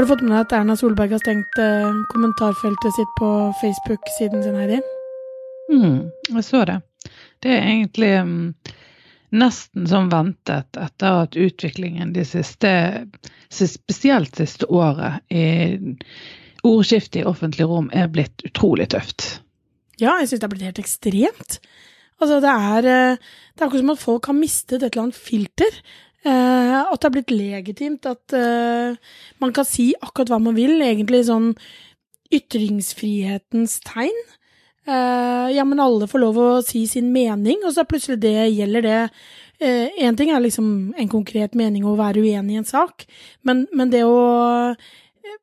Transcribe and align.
Har 0.00 0.06
du 0.06 0.08
fått 0.08 0.22
med 0.24 0.30
deg 0.32 0.46
at 0.46 0.52
Erna 0.56 0.74
Solberg 0.80 1.10
har 1.12 1.20
stengt 1.20 1.58
eh, 1.60 1.96
kommentarfeltet 2.08 2.94
sitt 2.96 3.10
på 3.18 3.26
Facebook-siden 3.60 4.40
sin, 4.40 4.54
Heidi? 4.56 4.78
Mm, 5.68 5.98
jeg 6.30 6.44
så 6.46 6.62
det. 6.64 6.78
Det 7.44 7.50
er 7.52 7.66
egentlig 7.66 8.08
um, 8.24 8.38
nesten 9.36 9.90
som 9.92 10.08
ventet 10.08 10.80
etter 10.80 11.26
at 11.26 11.36
utviklingen 11.36 12.14
de 12.16 12.24
siste, 12.24 12.72
spesielt 13.52 14.40
siste 14.40 14.70
året 14.72 15.20
i 15.28 15.76
ordskiftet 16.64 17.20
i 17.20 17.28
offentlig 17.28 17.68
rom 17.68 17.92
er 17.92 18.08
blitt 18.08 18.40
utrolig 18.48 18.88
tøft. 18.96 19.42
Ja, 20.00 20.16
jeg 20.22 20.30
syns 20.30 20.40
det 20.40 20.48
er 20.48 20.54
blitt 20.54 20.68
helt 20.70 20.80
ekstremt. 20.86 21.60
Altså, 22.24 22.40
det 22.40 22.56
er, 22.56 22.88
eh, 22.88 23.34
det 23.52 23.60
er 23.60 23.68
akkurat 23.68 23.84
som 23.84 23.98
at 23.98 24.06
folk 24.08 24.32
har 24.32 24.40
mistet 24.40 24.78
et 24.80 24.94
eller 24.94 25.10
annet 25.10 25.26
filter. 25.28 25.82
Eh, 26.20 26.76
at 26.80 27.00
det 27.00 27.08
er 27.08 27.14
blitt 27.14 27.32
legitimt 27.32 28.04
at 28.08 28.34
eh, 28.36 28.96
man 29.40 29.54
kan 29.56 29.64
si 29.64 29.94
akkurat 30.04 30.34
hva 30.34 30.40
man 30.42 30.56
vil, 30.58 30.76
egentlig 30.84 31.22
sånn 31.30 31.54
ytringsfrihetens 32.34 33.78
tegn. 33.86 34.18
Eh, 34.84 35.48
ja, 35.56 35.64
men 35.64 35.80
alle 35.80 36.08
får 36.10 36.24
lov 36.24 36.40
å 36.40 36.48
si 36.66 36.84
sin 36.90 37.08
mening, 37.14 37.64
og 37.64 37.72
så 37.76 37.86
plutselig 37.88 38.20
det 38.24 38.50
gjelder 38.52 38.86
det. 38.86 39.04
Én 39.60 40.16
ting 40.16 40.30
er 40.32 40.40
liksom 40.40 40.94
en 40.96 41.08
konkret 41.12 41.52
mening 41.58 41.84
å 41.84 41.92
være 41.98 42.22
uenig 42.24 42.54
i 42.54 42.60
en 42.62 42.68
sak, 42.68 43.04
men, 43.44 43.66
men 43.76 43.90
det 43.92 44.06
å 44.08 44.72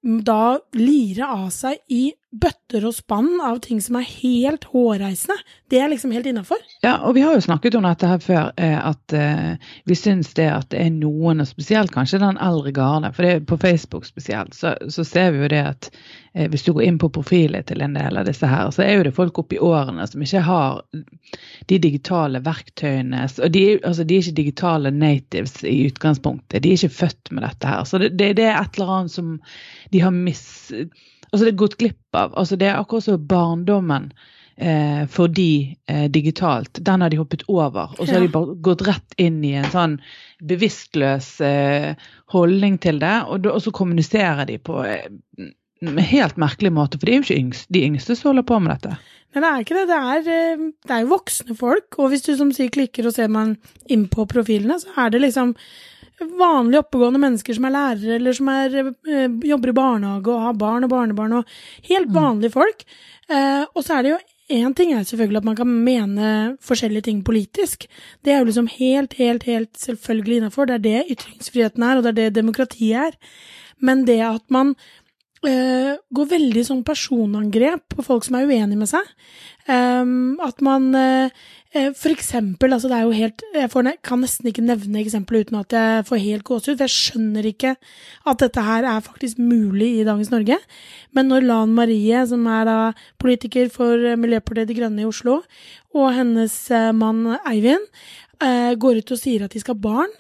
da 0.02 0.58
lire 0.74 1.28
av 1.30 1.52
seg 1.54 1.78
i 1.94 2.08
bøtter 2.36 2.84
og 2.84 2.92
spann 2.92 3.40
av 3.40 3.62
ting 3.64 3.80
som 3.80 3.96
er 4.00 4.08
helt 4.08 4.66
hårreisende. 4.74 5.38
Det 5.72 5.80
er 5.80 5.88
liksom 5.92 6.12
helt 6.12 6.28
innafor. 6.28 6.60
Ja, 6.84 6.98
og 7.08 7.16
vi 7.16 7.24
har 7.24 7.38
jo 7.38 7.44
snakket 7.46 7.78
om 7.80 7.88
dette 7.88 8.10
her 8.10 8.20
før, 8.24 8.50
eh, 8.60 8.76
at 8.76 9.16
uh, 9.16 9.72
vi 9.88 9.96
syns 9.96 10.34
det 10.36 10.50
at 10.52 10.68
det 10.74 10.82
er 10.84 10.92
noen, 10.92 11.40
og 11.44 11.48
spesielt 11.48 11.94
kanskje 11.96 12.20
den 12.24 12.40
eldre 12.44 12.74
garde, 12.76 13.14
for 13.16 13.24
det 13.24 13.32
er 13.32 13.48
på 13.48 13.60
Facebook 13.62 14.10
spesielt, 14.10 14.58
så, 14.60 14.76
så 14.92 15.08
ser 15.08 15.32
vi 15.34 15.46
jo 15.46 15.52
det 15.56 15.64
at 15.72 15.90
uh, 16.36 16.46
hvis 16.52 16.68
du 16.68 16.74
går 16.76 16.90
inn 16.90 17.00
på 17.00 17.12
profilen 17.16 17.64
til 17.68 17.84
en 17.86 17.96
del 17.96 18.20
av 18.20 18.28
disse 18.28 18.52
her, 18.52 18.76
så 18.76 18.84
er 18.84 18.98
jo 18.98 19.08
det 19.08 19.16
folk 19.16 19.40
oppi 19.40 19.64
årene 19.64 20.08
som 20.12 20.28
ikke 20.28 20.44
har 20.50 20.84
de 21.72 21.80
digitale 21.80 22.44
verktøyene. 22.44 23.24
og 23.40 23.52
de, 23.56 23.68
altså, 23.80 24.04
de 24.04 24.20
er 24.20 24.26
ikke 24.26 24.42
digitale 24.44 24.92
natives 24.92 25.62
i 25.64 25.80
utgangspunktet. 25.88 26.60
De 26.64 26.76
er 26.76 26.82
ikke 26.82 27.02
født 27.06 27.32
med 27.32 27.48
dette 27.48 27.72
her. 27.72 27.88
Så 27.88 28.04
det, 28.04 28.18
det, 28.20 28.34
det 28.36 28.52
er 28.52 28.60
et 28.60 28.76
eller 28.76 28.98
annet 29.00 29.16
som 29.16 29.38
de 29.96 30.04
har 30.04 30.12
mis 30.12 30.48
altså 31.32 31.44
det 31.46 31.54
er 31.54 31.62
gått 31.64 31.78
glipp 31.82 32.18
av. 32.18 32.34
Altså 32.40 32.58
det 32.60 32.70
er 32.70 32.80
akkurat 32.80 33.08
som 33.08 33.28
barndommen 33.28 34.12
eh, 34.58 35.04
for 35.12 35.28
de 35.28 35.76
eh, 35.88 36.06
digitalt. 36.12 36.80
Den 36.82 37.02
har 37.02 37.10
de 37.10 37.20
hoppet 37.22 37.46
over. 37.48 37.94
Og 37.98 38.06
så 38.06 38.14
ja. 38.14 38.18
har 38.18 38.26
de 38.26 38.34
bare 38.34 38.58
gått 38.66 38.86
rett 38.88 39.18
inn 39.22 39.44
i 39.46 39.54
en 39.60 39.70
sånn 39.74 40.00
bevisstløs 40.50 41.30
eh, 41.46 41.94
holdning 42.34 42.80
til 42.84 43.02
det. 43.04 43.18
Og, 43.28 43.46
og, 43.52 43.62
så 43.64 43.74
kommuniserer 43.76 44.48
de 44.50 44.58
på 44.60 44.82
eh, 44.88 45.10
helt 46.12 46.40
merkelig 46.42 46.74
måte, 46.74 46.98
for 46.98 47.08
de 47.08 47.14
er 47.16 47.22
jo 47.22 47.28
ikke 47.28 47.42
yngst, 47.44 47.70
de 47.74 47.86
yngste 47.86 48.18
som 48.18 48.32
holder 48.32 48.48
på 48.50 48.60
med 48.64 48.76
dette. 48.76 48.98
Men 49.36 49.44
det 49.44 49.50
er 49.50 49.66
ikke 49.66 49.78
det. 49.78 49.86
Det 49.92 50.00
er, 50.14 50.32
eh, 50.34 50.66
det 50.88 50.96
er 50.96 51.04
jo 51.04 51.14
voksne 51.14 51.60
folk. 51.60 52.00
Og 52.02 52.10
hvis 52.14 52.26
du 52.26 52.34
som 52.40 52.54
sier 52.56 52.74
klikker 52.74 53.08
og 53.08 53.14
ser 53.18 53.30
man 53.34 53.58
inn 53.86 54.08
på 54.12 54.26
profilene, 54.30 54.80
så 54.82 54.96
er 55.06 55.14
det 55.14 55.22
liksom 55.28 55.54
vanlige 56.26 56.82
oppegående 56.82 57.22
mennesker 57.22 57.58
som 57.58 57.68
er 57.68 57.76
lærere, 57.76 58.16
eller 58.16 58.34
som 58.34 58.50
er, 58.50 58.80
øh, 58.88 59.38
jobber 59.50 59.70
i 59.70 59.78
barnehage 59.78 60.34
og 60.34 60.42
har 60.42 60.54
barn 60.54 60.84
og 60.84 60.90
barnebarn, 60.90 61.34
og 61.34 61.46
helt 61.90 62.10
mm. 62.10 62.16
vanlige 62.16 62.52
folk. 62.52 62.84
Eh, 63.30 63.66
og 63.76 63.84
så 63.84 63.98
er 64.00 64.02
det 64.04 64.12
jo 64.16 64.24
Én 64.48 64.72
ting 64.74 64.94
er 64.94 65.04
selvfølgelig 65.04 65.38
at 65.38 65.44
man 65.44 65.56
kan 65.56 65.68
mene 65.68 66.58
forskjellige 66.64 67.02
ting 67.02 67.24
politisk. 67.26 67.84
Det 68.24 68.32
er 68.32 68.38
jo 68.38 68.46
liksom 68.46 68.70
helt, 68.72 69.14
helt, 69.14 69.44
helt 69.44 69.78
selvfølgelig 69.78 70.38
innafor. 70.38 70.66
Det 70.66 70.76
er 70.76 70.78
det 70.78 71.12
ytringsfriheten 71.12 71.84
er, 71.84 71.98
og 71.98 72.04
det 72.04 72.10
er 72.10 72.16
det 72.16 72.36
demokratiet 72.36 72.96
er. 72.96 73.12
Men 73.82 74.08
det 74.08 74.22
at 74.24 74.48
man 74.50 74.76
øh, 75.44 76.00
går 76.16 76.32
veldig 76.32 76.64
sånn 76.64 76.86
personangrep 76.88 77.84
på 77.92 78.08
folk 78.08 78.24
som 78.24 78.40
er 78.40 78.48
uenige 78.48 78.80
med 78.80 78.88
seg, 78.88 79.04
um, 79.68 80.40
at 80.40 80.64
man 80.64 80.96
øh, 80.96 81.30
Eh, 81.67 81.67
for 81.98 82.12
eksempel, 82.14 82.74
altså 82.74 82.90
det 82.90 82.98
er 82.98 83.06
jo 83.06 83.16
helt 83.16 83.44
Jeg 83.54 83.70
får, 83.72 83.88
kan 84.06 84.22
nesten 84.24 84.50
ikke 84.50 84.66
nevne 84.66 85.02
eksempelet 85.02 85.48
uten 85.48 85.60
at 85.60 85.74
jeg 85.76 86.06
får 86.08 86.22
helt 86.24 86.46
gåsehud. 86.48 86.84
Jeg 86.84 86.94
skjønner 86.94 87.48
ikke 87.50 87.74
at 88.28 88.44
dette 88.44 88.64
her 88.64 88.88
er 88.88 89.06
faktisk 89.06 89.40
mulig 89.40 89.90
i 90.00 90.06
dagens 90.08 90.32
Norge. 90.34 90.60
Men 91.16 91.30
når 91.32 91.48
Lan 91.48 91.76
Marie, 91.78 92.22
som 92.28 92.46
er 92.48 92.68
da 92.70 92.78
politiker 93.20 93.70
for 93.74 94.16
Miljøpartiet 94.20 94.70
De 94.70 94.78
Grønne 94.78 95.04
i 95.04 95.10
Oslo, 95.10 95.42
og 95.98 96.14
hennes 96.14 96.56
eh, 96.72 96.94
mann 96.96 97.26
Eivind, 97.48 97.86
eh, 98.44 98.74
går 98.80 99.02
ut 99.02 99.14
og 99.16 99.22
sier 99.22 99.46
at 99.46 99.54
de 99.54 99.64
skal 99.64 99.78
ha 99.78 99.86
barn, 99.88 100.18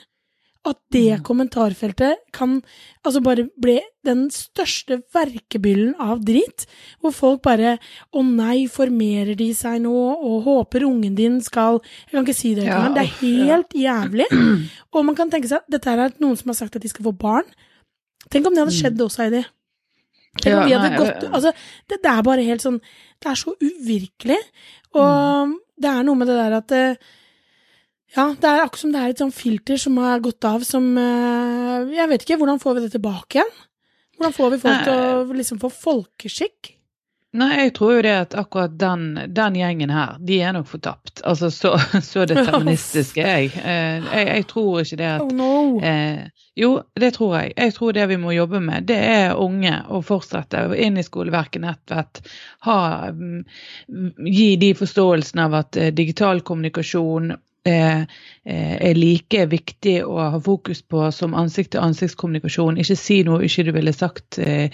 at 0.69 0.79
det 0.93 1.19
mm. 1.19 1.23
kommentarfeltet 1.25 2.21
kan 2.35 2.57
altså 3.05 3.21
bare 3.23 3.47
bli 3.61 3.77
den 4.07 4.25
største 4.33 4.99
verkebyllen 5.15 5.95
av 6.01 6.21
drit, 6.27 6.65
hvor 7.01 7.15
folk 7.15 7.43
bare 7.47 7.75
Å 8.15 8.23
nei, 8.23 8.67
formerer 8.71 9.35
de 9.39 9.49
seg 9.55 9.81
nå, 9.83 9.93
og 9.93 10.47
håper 10.47 10.87
ungen 10.87 11.15
din 11.17 11.39
skal 11.43 11.81
Jeg 11.81 12.15
kan 12.15 12.27
ikke 12.27 12.37
si 12.37 12.53
det 12.57 12.65
engang. 12.67 12.89
Ja, 12.89 12.95
det 12.95 13.03
er 13.03 13.13
helt 13.19 13.77
ja. 13.77 13.99
jævlig. 14.03 14.29
Og 14.95 15.05
man 15.07 15.17
kan 15.17 15.31
tenke 15.33 15.49
seg 15.49 15.61
at 15.61 15.71
dette 15.77 15.93
er 15.93 16.17
noen 16.23 16.39
som 16.39 16.53
har 16.53 16.59
sagt 16.59 16.79
at 16.79 16.83
de 16.83 16.91
skal 16.91 17.07
få 17.09 17.15
barn. 17.15 17.47
Tenk 18.31 18.47
om 18.47 18.55
det 18.55 18.63
hadde 18.63 18.73
mm. 18.73 18.79
skjedd 18.79 19.05
også, 19.05 19.23
Heidi. 19.25 19.43
Hadde 20.43 20.65
nei, 20.69 20.97
gått 20.97 21.23
Altså, 21.31 21.53
det, 21.89 22.01
det, 22.03 22.11
er 22.11 22.25
bare 22.25 22.43
helt 22.45 22.61
sånn 22.61 22.75
Det 22.77 23.31
er 23.31 23.39
så 23.39 23.53
uvirkelig. 23.57 24.39
Og 24.95 25.53
mm. 25.53 25.55
det 25.83 25.93
er 25.93 26.07
noe 26.07 26.19
med 26.19 26.29
det 26.29 26.37
der 26.37 26.57
at 26.59 26.75
eh, 26.75 27.15
ja, 28.15 28.29
det 28.39 28.47
er 28.47 28.63
akkurat 28.63 28.83
som 28.83 28.93
det 28.95 29.03
er 29.03 29.13
et 29.13 29.21
sånt 29.23 29.35
filter 29.35 29.79
som 29.81 29.97
har 29.99 30.23
gått 30.23 30.47
av 30.47 30.63
som 30.67 30.85
eh, 30.97 31.95
Jeg 31.97 32.09
vet 32.13 32.23
ikke, 32.23 32.39
hvordan 32.39 32.61
får 32.63 32.77
vi 32.77 32.85
det 32.85 32.93
tilbake 32.95 33.39
igjen? 33.39 33.53
Hvordan 34.17 34.33
får 34.33 34.49
vi 34.53 34.63
folk 34.63 34.87
til 34.87 34.97
å 34.97 35.37
liksom 35.37 35.59
få 35.61 35.69
folkeskikk? 35.69 36.73
Nei, 37.37 37.49
jeg 37.59 37.73
tror 37.75 37.97
jo 37.97 38.03
det 38.05 38.13
at 38.15 38.35
akkurat 38.39 38.73
den, 38.79 39.09
den 39.35 39.57
gjengen 39.59 39.91
her, 39.93 40.15
de 40.23 40.39
er 40.41 40.55
nok 40.55 40.69
fortapt. 40.71 41.21
Altså, 41.27 41.51
så, 41.53 41.73
så 42.11 42.25
deterministisk 42.29 43.19
er 43.21 43.43
jeg. 43.43 43.51
Eh, 43.61 44.07
jeg. 44.07 44.27
Jeg 44.31 44.45
tror 44.49 44.81
ikke 44.81 44.99
det 45.01 45.09
at 45.11 45.25
oh, 45.25 45.33
no. 45.35 45.51
eh, 45.85 46.47
Jo, 46.57 46.71
det 46.97 47.11
tror 47.17 47.35
jeg. 47.37 47.53
Jeg 47.57 47.75
tror 47.75 47.93
det 47.93 48.07
vi 48.09 48.17
må 48.21 48.33
jobbe 48.33 48.61
med, 48.63 48.87
det 48.89 48.97
er 48.97 49.41
unge 49.43 49.75
å 49.91 50.01
fortsette 50.05 50.63
inn 50.81 50.97
i 50.97 51.05
skoleverket 51.05 51.61
nettvett. 51.61 52.23
Ha, 52.65 52.79
mm, 53.11 53.43
gi 54.31 54.49
de 54.63 54.71
forståelsen 54.79 55.43
av 55.45 55.59
at 55.61 55.77
eh, 55.77 55.91
digital 55.93 56.41
kommunikasjon 56.47 57.35
Eh, 57.67 58.05
er 58.89 58.95
like 58.95 59.45
viktig 59.51 59.97
å 60.07 60.17
ha 60.31 60.39
fokus 60.39 60.79
på 60.81 61.09
som 61.11 61.35
ansikt-til-ansiktskommunikasjon. 61.35 62.79
Ikke 62.79 62.95
si 62.95 63.19
noe 63.27 63.43
ikke 63.43 63.67
du 63.67 63.73
ville 63.75 63.93
sagt 63.95 64.39
eh, 64.39 64.71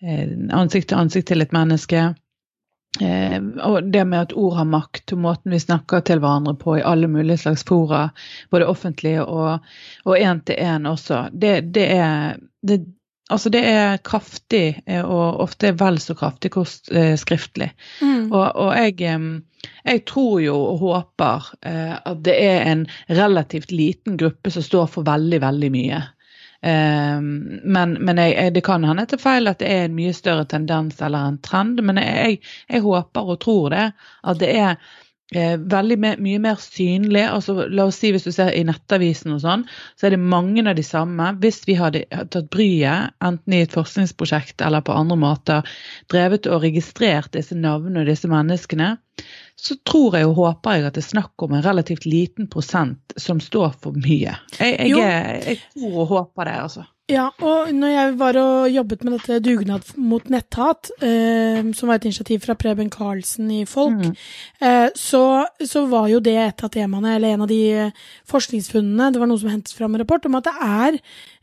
eh, 0.00 0.32
ansikt 0.56 0.88
til 0.90 1.00
ansikt 1.02 1.28
til 1.32 1.44
et 1.44 1.56
menneske. 1.56 2.10
og 3.00 3.92
det 3.92 4.02
med 4.04 4.18
at 4.18 4.32
ord 4.34 4.56
har 4.56 4.64
makt, 4.66 5.12
og 5.12 5.20
måten 5.22 5.52
vi 5.54 5.60
snakker 5.62 6.00
til 6.02 6.18
hverandre 6.18 6.56
på 6.58 6.74
i 6.80 6.82
alle 6.82 7.06
mulige 7.06 7.38
slags 7.38 7.62
fora, 7.62 8.08
både 8.50 8.66
offentlige 8.66 9.22
og 9.22 10.16
én 10.16 10.40
til 10.42 10.56
én 10.58 10.88
også, 10.90 11.28
det, 11.32 11.74
det 11.74 11.86
er 11.94 12.40
det, 12.66 12.80
Altså 13.30 13.50
det 13.54 13.60
er 13.62 14.00
kraftig, 14.02 14.80
eh, 14.86 15.04
og 15.04 15.40
ofte 15.44 15.70
vel 15.78 16.00
så 16.02 16.16
kraftig 16.18 16.50
kost, 16.56 16.90
eh, 16.90 17.14
skriftlig. 17.18 17.70
Mm. 18.02 18.32
Og, 18.32 18.46
og 18.58 18.70
jeg, 18.74 18.96
jeg, 19.84 20.04
tror 20.10 20.40
jo 20.42 20.56
og 20.58 20.80
håper 20.82 21.50
eh, 21.62 21.94
at 21.94 22.24
det 22.26 22.34
er 22.42 22.64
en 22.72 22.86
relativt 23.06 23.70
liten 23.70 24.18
gruppe 24.18 24.50
som 24.50 24.66
står 24.66 24.90
for 24.96 25.06
veldig, 25.06 25.42
veldig 25.46 25.74
mye. 25.76 26.06
men, 26.60 27.92
men 28.04 28.18
jeg, 28.20 28.50
det 28.52 28.60
kan 28.66 28.82
hende 28.84 29.06
til 29.08 29.16
feil 29.22 29.48
at 29.48 29.62
det 29.62 29.68
er 29.72 29.86
en 29.86 29.94
mye 29.96 30.12
større 30.12 30.44
tendens 30.44 30.98
eller 31.00 31.30
en 31.30 31.38
trend, 31.40 31.80
men 31.80 31.96
jeg, 31.96 32.42
jeg 32.68 32.82
håper 32.84 33.30
og 33.32 33.38
tror 33.40 33.70
det. 33.72 33.86
At 34.28 34.42
det 34.42 34.50
er 34.60 34.76
veldig 35.30 35.96
me 36.02 36.14
mye 36.18 36.40
mer 36.42 36.58
synlig. 36.58 37.22
altså 37.22 37.68
La 37.70 37.86
oss 37.86 38.00
si 38.02 38.10
hvis 38.10 38.26
du 38.26 38.32
ser 38.34 38.50
i 38.56 38.64
Nettavisen 38.66 39.34
og 39.36 39.42
sånn, 39.44 39.64
så 39.98 40.08
er 40.08 40.16
det 40.16 40.22
mange 40.22 40.64
av 40.66 40.74
de 40.78 40.84
samme. 40.86 41.30
Hvis 41.42 41.62
vi 41.68 41.76
hadde 41.78 42.04
tatt 42.10 42.50
bryet, 42.50 43.14
enten 43.22 43.54
i 43.54 43.62
et 43.64 43.76
forskningsprosjekt 43.76 44.64
eller 44.66 44.82
på 44.86 44.96
andre 44.96 45.18
måter, 45.20 45.76
drevet 46.10 46.50
og 46.50 46.64
registrert 46.66 47.32
disse 47.36 47.54
navnene 47.58 48.02
og 48.02 48.10
disse 48.10 48.30
menneskene, 48.30 48.96
så 49.60 49.76
tror 49.84 50.16
jeg 50.16 50.28
og 50.30 50.38
håper 50.38 50.78
jeg 50.78 50.88
at 50.88 50.96
det 50.96 51.02
er 51.04 51.10
snakk 51.10 51.44
om 51.44 51.52
en 51.54 51.64
relativt 51.64 52.06
liten 52.08 52.48
prosent 52.50 53.14
som 53.20 53.42
står 53.44 53.74
for 53.82 53.96
mye. 53.96 54.38
Jeg, 54.56 54.78
jeg, 54.88 55.42
jeg 55.44 55.60
tror 55.74 56.00
og 56.06 56.14
håper 56.14 56.48
det, 56.48 56.56
altså. 56.64 56.86
Ja, 57.10 57.26
og 57.42 57.72
når 57.74 57.90
jeg 57.90 58.12
var 58.20 58.38
og 58.38 58.68
jobbet 58.70 59.02
med 59.04 59.16
dette 59.16 59.40
Dugnad 59.42 59.88
mot 59.98 60.28
netthat, 60.30 60.92
eh, 61.02 61.58
som 61.74 61.90
var 61.90 61.98
et 61.98 62.06
initiativ 62.06 62.44
fra 62.44 62.54
Preben 62.58 62.90
Karlsen 62.92 63.50
i 63.50 63.64
Folk, 63.68 63.98
mm. 63.98 64.14
eh, 64.62 64.86
så, 64.94 65.24
så, 65.58 65.84
var 65.90 66.06
jo 66.12 66.22
det 66.22 66.36
et 66.38 66.64
av 66.66 66.70
temaene, 66.70 67.16
eller 67.16 67.34
en 67.34 67.44
av 67.46 67.50
de 67.50 67.90
forskningsfunnene, 68.30 69.10
det 69.10 69.22
var 69.22 69.30
noe 69.30 69.42
som 69.42 69.50
hentet 69.50 69.74
fram 69.74 69.96
en 69.96 70.04
rapport, 70.04 70.30
om 70.30 70.38
at 70.38 70.46
det 70.46 70.56
er 70.68 71.00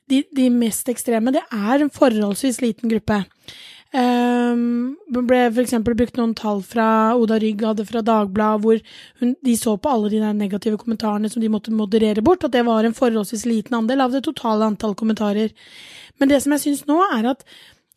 de, 0.07 0.21
de 0.39 0.47
mest 0.53 0.87
ekstreme, 0.91 1.35
det 1.35 1.43
er 1.51 1.83
en 1.83 1.91
forholdsvis 1.91 2.61
liten 2.63 2.91
gruppe. 2.93 3.25
Um, 3.95 4.97
ble 5.07 5.39
f.eks. 5.47 5.77
brukt 5.85 6.17
noen 6.19 6.33
tall 6.35 6.59
fra 6.65 7.15
Oda 7.15 7.37
Rygg 7.39 7.63
hadde 7.63 7.85
fra 7.87 8.01
Dagbladet, 8.03 8.63
hvor 8.65 8.81
hun, 9.21 9.31
de 9.45 9.55
så 9.55 9.77
på 9.79 9.93
alle 9.93 10.11
de 10.11 10.19
negative 10.35 10.79
kommentarene 10.81 11.31
som 11.31 11.43
de 11.43 11.51
måtte 11.51 11.71
moderere 11.71 12.23
bort, 12.25 12.43
at 12.43 12.55
det 12.55 12.65
var 12.67 12.83
en 12.83 12.97
forholdsvis 12.97 13.45
liten 13.47 13.79
andel 13.79 14.03
av 14.03 14.11
det 14.11 14.25
totale 14.27 14.67
antall 14.67 14.97
kommentarer. 14.99 15.55
Men 16.19 16.33
det 16.33 16.41
som 16.43 16.55
jeg 16.55 16.65
syns 16.65 16.85
nå, 16.89 16.99
er 17.15 17.31
at 17.31 17.47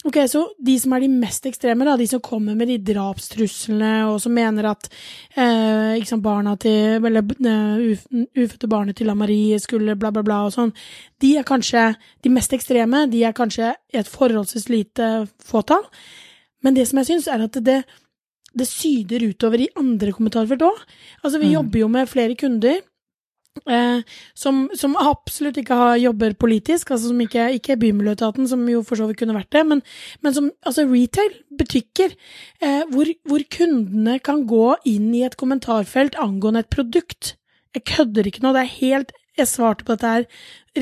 Ok, 0.01 0.17
så 0.33 0.47
de 0.57 0.79
som 0.81 0.95
er 0.97 1.03
de 1.05 1.11
mest 1.13 1.45
ekstreme, 1.45 1.85
da, 1.85 1.93
de 2.01 2.07
som 2.09 2.23
kommer 2.25 2.55
med 2.57 2.71
de 2.71 2.79
drapstruslene, 2.89 4.07
og 4.09 4.17
som 4.23 4.33
mener 4.33 4.71
at 4.71 4.87
eh, 5.37 6.01
sant, 6.09 6.23
barna 6.25 6.55
til, 6.57 7.05
eller 7.05 7.21
uh, 7.21 8.23
ufødte 8.33 8.71
barnet 8.73 8.97
til 8.97 9.11
La-Marie 9.11 9.59
skulle 9.61 9.99
bla, 10.01 10.09
bla, 10.15 10.25
bla 10.25 10.39
og 10.47 10.55
sånn, 10.57 10.73
de 11.21 11.35
er 11.37 11.45
kanskje 11.45 11.91
de 12.25 12.33
mest 12.33 12.57
ekstreme, 12.57 13.05
de 13.13 13.27
er 13.29 13.37
kanskje 13.37 13.75
et 13.93 14.09
forholdsvis 14.09 14.71
lite 14.73 15.11
fåtall. 15.45 15.85
Men 16.65 16.81
det 16.81 16.89
som 16.89 17.03
jeg 17.03 17.11
syns, 17.11 17.29
er 17.29 17.45
at 17.45 17.61
det, 17.61 17.83
det 18.57 18.69
syder 18.73 19.29
utover 19.29 19.67
i 19.67 19.73
andre 19.77 20.17
kommentarfelt 20.17 20.65
òg. 20.65 20.81
Altså, 21.21 21.37
vi 21.37 21.53
mm. 21.53 21.55
jobber 21.59 21.85
jo 21.85 21.93
med 21.93 22.09
flere 22.09 22.41
kunder 22.41 22.81
Eh, 23.67 24.03
som, 24.39 24.61
som, 24.79 24.93
absolutt 24.97 25.59
ikke 25.59 25.75
har 25.75 25.97
jobber 25.99 26.37
politisk, 26.39 26.93
altså 26.95 27.11
som 27.11 27.19
ikke, 27.25 27.49
ikke 27.59 27.77
Bymiljøetaten, 27.83 28.47
som 28.49 28.63
jo 28.71 28.85
for 28.87 29.01
så 29.01 29.09
vidt 29.09 29.19
kunne 29.21 29.35
vært 29.35 29.51
det, 29.57 29.65
men, 29.67 29.83
men 30.23 30.37
som 30.37 30.53
altså 30.63 30.87
retail, 30.87 31.35
butikker, 31.59 32.15
eh, 32.63 32.85
hvor, 32.93 33.11
hvor, 33.27 33.45
kundene 33.51 34.21
kan 34.23 34.47
gå 34.49 34.69
inn 34.89 35.11
i 35.19 35.25
et 35.27 35.37
kommentarfelt 35.41 36.19
angående 36.23 36.63
et 36.63 36.71
produkt. 36.73 37.35
Jeg 37.75 37.87
kødder 37.91 38.31
ikke 38.31 38.45
nå, 38.47 38.55
det 38.55 38.65
er 38.65 38.77
helt 38.79 39.17
Jeg 39.39 39.47
svarte 39.47 39.87
på 39.87 39.95
dette 39.95 40.09
her 40.11 40.25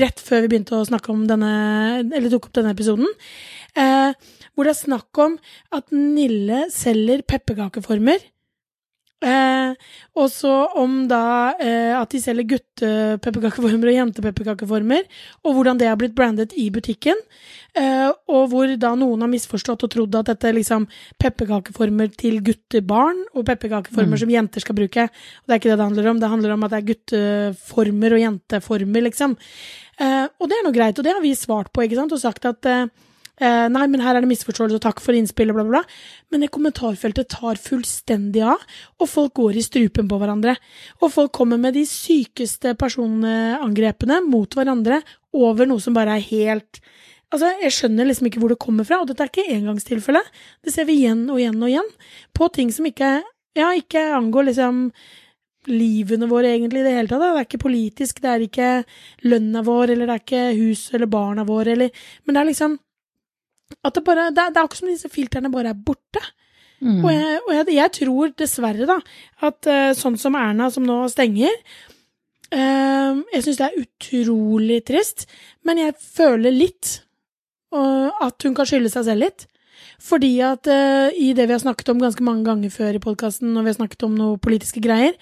rett 0.03 0.19
før 0.19 0.41
vi 0.43 0.49
begynte 0.51 0.77
å 0.77 0.87
snakke 0.87 1.11
om 1.13 1.21
denne, 1.29 1.51
eller 2.03 2.31
tok 2.31 2.49
opp 2.49 2.57
denne 2.57 2.73
episoden. 2.75 3.07
Eh, 3.77 4.11
hvor 4.53 4.67
det 4.67 4.73
er 4.73 4.79
snakk 4.83 5.21
om 5.21 5.37
at 5.75 5.93
Nille 5.95 6.65
selger 6.73 7.23
pepperkakeformer 7.29 8.25
Eh, 9.19 9.73
og 10.15 10.29
så 10.31 10.51
om 10.79 11.01
da 11.09 11.51
eh, 11.59 11.91
at 11.91 12.11
de 12.13 12.21
selger 12.23 12.47
guttepepperkakeformer 12.53 13.91
og 13.91 13.97
jentepepperkakeformer, 13.97 15.09
og 15.43 15.57
hvordan 15.57 15.81
det 15.81 15.89
har 15.89 15.97
blitt 15.99 16.15
brandet 16.15 16.55
i 16.55 16.69
butikken. 16.71 17.19
Eh, 17.75 18.07
og 18.31 18.47
hvor 18.53 18.71
da 18.79 18.93
noen 18.95 19.25
har 19.25 19.31
misforstått 19.31 19.83
og 19.85 19.91
trodd 19.91 20.15
at 20.21 20.31
dette 20.31 20.47
er 20.49 20.55
liksom 20.55 20.87
pepperkakeformer 21.19 22.13
til 22.15 22.39
guttebarn, 22.45 23.25
og 23.35 23.47
pepperkakeformer 23.49 24.15
mm. 24.15 24.21
som 24.23 24.33
jenter 24.37 24.63
skal 24.63 24.79
bruke. 24.79 25.09
Og 25.11 25.43
det 25.45 25.57
er 25.57 25.61
ikke 25.61 25.73
det 25.73 25.79
det 25.81 25.89
handler 25.89 26.09
om, 26.13 26.23
det 26.23 26.33
handler 26.35 26.55
om 26.55 26.65
at 26.65 26.73
det 26.73 26.79
er 26.79 26.89
gutteformer 26.93 28.15
og 28.15 28.23
jenteformer, 28.23 29.07
liksom. 29.09 29.35
Eh, 29.99 30.25
og 30.31 30.47
det 30.47 30.57
er 30.57 30.65
nå 30.65 30.73
greit, 30.75 30.95
og 30.95 31.05
det 31.05 31.17
har 31.17 31.23
vi 31.23 31.35
svart 31.35 31.73
på, 31.75 31.83
ikke 31.83 31.99
sant, 31.99 32.15
og 32.15 32.23
sagt 32.23 32.47
at 32.47 32.73
eh, 33.39 33.65
nei, 33.71 33.85
men 33.91 34.03
her 34.03 34.17
er 34.17 34.23
det 34.23 34.29
misforståelse, 34.31 34.77
og 34.77 34.83
takk 34.83 35.01
for 35.03 35.17
innspillet, 35.17 35.55
bla, 35.55 35.65
bla, 35.65 35.79
bla. 35.79 35.99
Men 36.31 36.43
det 36.43 36.51
kommentarfeltet 36.55 37.31
tar 37.33 37.59
fullstendig 37.61 38.43
av, 38.45 38.63
og 38.99 39.09
folk 39.09 39.35
går 39.39 39.59
i 39.59 39.65
strupen 39.65 40.09
på 40.11 40.19
hverandre. 40.21 40.55
Og 41.01 41.13
folk 41.13 41.33
kommer 41.35 41.61
med 41.61 41.77
de 41.77 41.85
sykeste 41.89 42.75
personangrepene 42.79 44.21
mot 44.27 44.59
hverandre 44.59 45.01
over 45.35 45.69
noe 45.69 45.83
som 45.83 45.97
bare 45.97 46.17
er 46.19 46.27
helt 46.31 46.83
Altså, 47.29 47.51
Jeg 47.61 47.73
skjønner 47.75 48.07
liksom 48.09 48.25
ikke 48.25 48.39
hvor 48.41 48.49
det 48.49 48.57
kommer 48.57 48.87
fra, 48.87 48.97
og 49.03 49.09
dette 49.09 49.21
er 49.21 49.29
ikke 49.29 49.53
engangstilfelle. 49.53 50.21
Det 50.65 50.71
ser 50.73 50.87
vi 50.89 50.95
igjen 50.97 51.27
og 51.29 51.37
igjen 51.37 51.59
og 51.61 51.69
igjen, 51.69 51.91
på 52.33 52.47
ting 52.55 52.71
som 52.73 52.87
ikke, 52.89 53.19
ja, 53.53 53.67
ikke 53.77 54.01
angår 54.17 54.47
liksom 54.47 54.79
livene 55.69 56.29
våre 56.31 56.55
egentlig 56.55 56.81
i 56.81 56.87
det 56.87 56.95
hele 56.95 57.11
tatt. 57.11 57.21
Det 57.21 57.29
er 57.29 57.45
ikke 57.45 57.61
politisk, 57.61 58.21
det 58.23 58.31
er 58.31 58.45
ikke 58.45 58.69
lønna 59.29 59.61
vår, 59.67 59.93
eller 59.93 60.09
det 60.09 60.15
er 60.15 60.23
ikke 60.23 60.43
hus 60.57 60.87
eller 60.95 61.11
barna 61.11 61.45
våre, 61.45 61.75
eller 61.75 61.91
Men 62.25 62.33
det 62.33 62.41
er 62.41 62.49
liksom 62.49 62.79
at 63.83 63.95
det 63.95 64.03
bare 64.05 64.29
Det, 64.31 64.49
det 64.53 64.59
er 64.59 64.65
akkurat 64.65 64.81
som 64.81 64.91
disse 64.91 65.11
filtrene 65.11 65.51
bare 65.53 65.73
er 65.73 65.83
borte. 65.87 66.23
Mm. 66.79 67.03
Og, 67.03 67.11
jeg, 67.11 67.39
og 67.43 67.53
jeg, 67.53 67.75
jeg, 67.75 67.91
tror 67.97 68.33
dessverre, 68.39 68.87
da, 68.87 68.99
at 69.43 69.67
uh, 69.67 69.91
sånn 69.97 70.15
som 70.19 70.37
Erna, 70.39 70.69
som 70.71 70.85
nå 70.87 71.01
stenger 71.11 71.51
uh, 72.55 73.19
Jeg 73.33 73.43
syns 73.43 73.59
det 73.59 73.67
er 73.67 73.81
utrolig 73.81 74.77
trist, 74.87 75.25
men 75.67 75.81
jeg 75.81 75.97
føler 75.99 76.55
litt 76.55 77.01
uh, 77.75 78.15
at 78.23 78.47
hun 78.47 78.55
kan 78.55 78.69
skylde 78.69 78.91
seg 78.93 79.09
selv 79.09 79.27
litt. 79.27 79.49
Fordi 79.99 80.31
at 80.43 80.67
i 81.19 81.29
det 81.35 81.45
vi 81.47 81.51
har 81.51 81.59
snakket 81.59 81.89
om 81.91 81.99
ganske 81.99 82.23
mange 82.23 82.45
ganger 82.47 82.71
før 82.71 82.95
i 82.95 83.01
podkasten, 83.03 83.49
når 83.51 83.65
vi 83.65 83.71
har 83.71 83.77
snakket 83.77 84.05
om 84.07 84.13
noen 84.15 84.39
politiske 84.39 84.79
greier, 84.83 85.15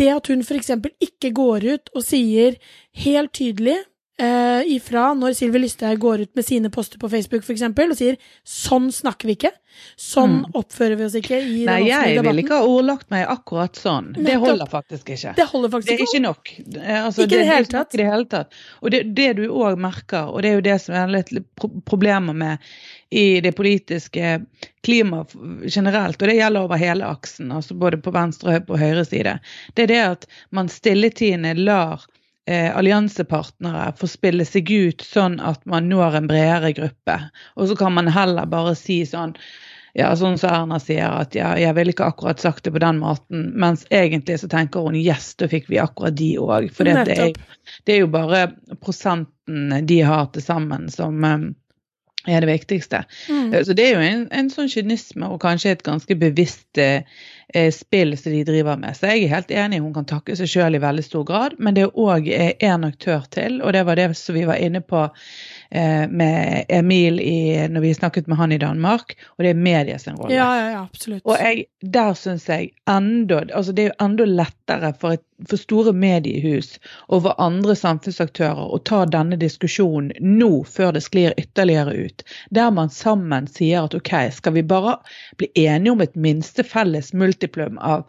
det 0.00 0.08
at 0.12 0.28
hun 0.32 0.40
f.eks. 0.44 0.70
ikke 1.04 1.30
går 1.36 1.66
ut 1.74 1.92
og 1.92 2.04
sier 2.04 2.56
helt 3.04 3.32
tydelig 3.36 3.78
uh, 4.22 4.62
ifra 4.70 5.08
når 5.18 5.34
Sylvi 5.38 5.64
Lysthaug 5.64 5.98
går 6.02 6.24
ut 6.24 6.32
med 6.38 6.46
sine 6.46 6.70
poster 6.72 7.00
på 7.00 7.08
Facebook 7.10 7.44
for 7.46 7.54
eksempel, 7.54 7.90
og 7.90 7.98
sier 7.98 8.16
'sånn 8.46 8.90
snakker 8.94 9.28
vi 9.28 9.36
ikke', 9.36 9.52
'sånn 9.98 10.34
mm. 10.44 10.54
oppfører 10.60 10.96
vi 11.00 11.04
oss 11.04 11.16
ikke' 11.18 11.40
i 11.40 11.64
Nei, 11.66 11.80
jeg 11.88 12.22
vil 12.22 12.42
ikke 12.44 12.60
ha 12.60 12.68
ordlagt 12.68 13.10
meg 13.10 13.26
akkurat 13.28 13.76
sånn. 13.76 14.12
Nettopp. 14.14 14.26
Det 14.26 14.38
holder 14.46 14.72
faktisk 14.72 15.10
ikke. 15.16 15.34
Det 15.36 15.48
holder 15.50 15.74
faktisk 15.74 15.92
ikke. 15.92 15.98
Det 15.98 16.04
er 16.04 16.12
ikke 16.12 16.26
nok. 16.26 16.54
Altså, 17.04 17.22
ikke 17.22 17.36
det, 17.36 17.44
det, 17.48 17.70
tatt. 17.70 17.90
det 17.92 18.08
hele 18.10 18.28
tatt. 18.30 18.58
Og 18.80 18.90
det, 18.94 19.02
det 19.16 19.30
du 19.40 19.44
òg 19.48 19.78
merker, 19.78 20.30
og 20.30 20.42
det 20.42 20.50
er 20.50 20.58
jo 20.60 20.66
det 20.68 20.78
som 20.82 20.94
er 20.94 21.14
litt 21.18 21.32
problemer 21.84 22.34
med 22.34 22.58
i 23.14 23.40
det 23.40 23.52
politiske 23.54 24.40
klimaet 24.84 25.34
generelt, 25.70 26.20
og 26.20 26.28
det 26.28 26.34
gjelder 26.36 26.66
over 26.66 26.80
hele 26.80 27.06
aksen, 27.06 27.52
altså 27.54 27.76
både 27.78 28.00
på 28.02 28.10
venstre 28.10 28.58
og 28.58 28.66
på 28.66 28.78
høyre 28.80 29.04
side, 29.06 29.38
det 29.74 29.86
er 29.86 29.92
det 29.92 30.02
at 30.02 30.26
man 30.50 30.68
stilletiende 30.68 31.54
lar 31.60 32.02
eh, 32.46 32.76
alliansepartnere 32.76 33.92
får 33.98 34.10
spille 34.14 34.46
seg 34.48 34.70
ut 34.70 35.04
sånn 35.04 35.38
at 35.40 35.64
man 35.68 35.88
når 35.90 36.18
en 36.20 36.28
bredere 36.30 36.74
gruppe. 36.76 37.18
Og 37.56 37.70
så 37.70 37.78
kan 37.78 37.94
man 37.96 38.10
heller 38.12 38.50
bare 38.50 38.74
si 38.78 39.02
sånn 39.08 39.36
ja, 39.94 40.08
sånn 40.18 40.34
som 40.42 40.50
Erna 40.50 40.80
sier, 40.82 41.06
at 41.06 41.36
ja, 41.38 41.52
jeg 41.54 41.70
ville 41.76 41.92
ikke 41.94 42.08
akkurat 42.10 42.42
sagt 42.42 42.64
det 42.66 42.72
på 42.74 42.80
den 42.82 42.98
måten, 42.98 43.44
mens 43.62 43.84
egentlig 43.94 44.40
så 44.42 44.48
tenker 44.50 44.82
hun 44.82 44.96
yes, 44.98 45.36
da 45.38 45.46
fikk 45.46 45.68
vi 45.70 45.78
akkurat 45.78 46.16
de 46.18 46.32
òg. 46.42 46.66
For 46.74 46.88
det 46.88 46.96
er, 47.14 47.36
det 47.86 47.94
er, 47.94 48.00
jo 48.00 48.08
bare 48.10 48.48
prosenten 48.82 49.86
de 49.86 50.00
har 50.02 50.26
til 50.34 50.42
sammen 50.42 50.90
som 50.90 51.22
um, 51.22 51.46
er 52.26 52.42
det 52.42 52.50
viktigste. 52.50 53.04
Mm. 53.30 53.54
Så 53.54 53.78
det 53.78 53.86
er 53.86 53.94
jo 53.94 54.02
en, 54.08 54.26
en 54.34 54.50
sånn 54.50 54.72
kynisme 54.72 55.30
og 55.30 55.38
kanskje 55.46 55.76
et 55.76 55.86
ganske 55.86 56.18
bevisst 56.18 56.82
eh, 56.82 57.06
Eh, 57.06 57.33
spill 57.72 58.16
som 58.18 58.32
de 58.32 58.44
driver 58.44 58.76
med. 58.80 58.96
Så 58.96 59.10
jeg 59.12 59.24
er 59.24 59.34
helt 59.34 59.50
enig, 59.50 59.80
hun 59.84 59.94
kan 59.94 60.06
takke 60.08 60.36
seg 60.36 60.48
sjøl 60.50 60.78
i 60.78 60.82
veldig 60.82 61.04
stor 61.04 61.24
grad. 61.28 61.56
Men 61.58 61.76
det 61.76 61.86
er 61.86 61.98
òg 62.00 62.30
én 62.30 62.86
aktør 62.86 63.26
til, 63.34 63.60
og 63.62 63.74
det 63.76 63.84
var 63.86 64.00
det 64.00 64.10
som 64.18 64.34
vi 64.34 64.46
var 64.48 64.60
inne 64.62 64.80
på 64.82 65.04
eh, 65.04 65.12
med 66.10 66.64
Emil 66.68 67.20
i, 67.20 67.68
når 67.68 67.80
vi 67.80 67.94
snakket 67.94 68.28
med 68.30 68.38
han 68.38 68.52
i 68.52 68.58
Danmark, 68.58 69.16
og 69.36 69.44
det 69.44 69.50
er 69.50 69.58
media 69.58 69.98
sin 69.98 70.16
rolle. 70.16 70.34
Ja, 70.34 70.48
ja, 70.58 70.70
ja, 70.70 70.82
absolutt. 70.84 71.24
Og 71.26 71.40
jeg, 71.40 71.64
der 71.82 72.14
syns 72.18 72.46
jeg 72.48 72.70
enda 72.90 73.40
altså 73.54 73.72
Det 73.72 73.82
er 73.82 73.90
jo 73.90 74.04
enda 74.04 74.26
lettere 74.28 74.92
for, 75.00 75.18
et, 75.18 75.24
for 75.50 75.60
store 75.60 75.92
mediehus 75.92 76.76
og 77.08 77.24
for 77.26 77.42
andre 77.42 77.76
samfunnsaktører 77.78 78.70
å 78.70 78.78
ta 78.86 79.02
denne 79.10 79.38
diskusjonen 79.40 80.12
nå, 80.20 80.52
før 80.68 80.94
det 80.94 81.04
sklir 81.06 81.34
ytterligere 81.40 81.96
ut. 82.06 82.24
Der 82.54 82.70
man 82.74 82.92
sammen 82.94 83.50
sier 83.50 83.88
at 83.88 83.98
OK, 83.98 84.14
skal 84.36 84.56
vi 84.56 84.66
bare 84.66 84.98
bli 85.40 85.50
enige 85.66 85.96
om 85.96 86.04
et 86.04 86.14
minste 86.14 86.64
felles 86.66 87.12
multiplum 87.12 87.78
av 87.82 88.06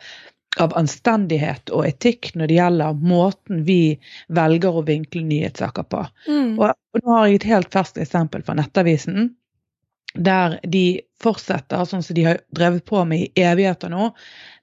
av 0.62 0.76
anstendighet 0.78 1.72
og 1.76 1.88
etikk 1.88 2.32
når 2.36 2.52
det 2.52 2.60
gjelder 2.60 3.00
måten 3.14 3.64
vi 3.68 3.80
velger 4.34 4.78
å 4.78 4.86
vinkle 4.88 5.24
nyhetssaker 5.28 5.88
på. 5.92 6.04
Mm. 6.28 6.54
Og, 6.60 6.70
og, 6.72 7.02
nå 7.02 7.18
har 7.18 7.28
jeg 7.28 7.42
et 7.42 7.50
helt 7.54 7.74
ferskt 7.74 8.00
eksempel 8.02 8.46
fra 8.46 8.56
Nettavisen, 8.58 9.34
der 10.16 10.60
de 10.64 11.02
fortsetter 11.20 11.84
sånn 11.88 12.04
som 12.04 12.16
de 12.16 12.24
har 12.28 12.40
drevet 12.56 12.86
på 12.88 13.02
med 13.08 13.26
i 13.26 13.44
evigheter 13.44 13.92
nå. 13.92 14.10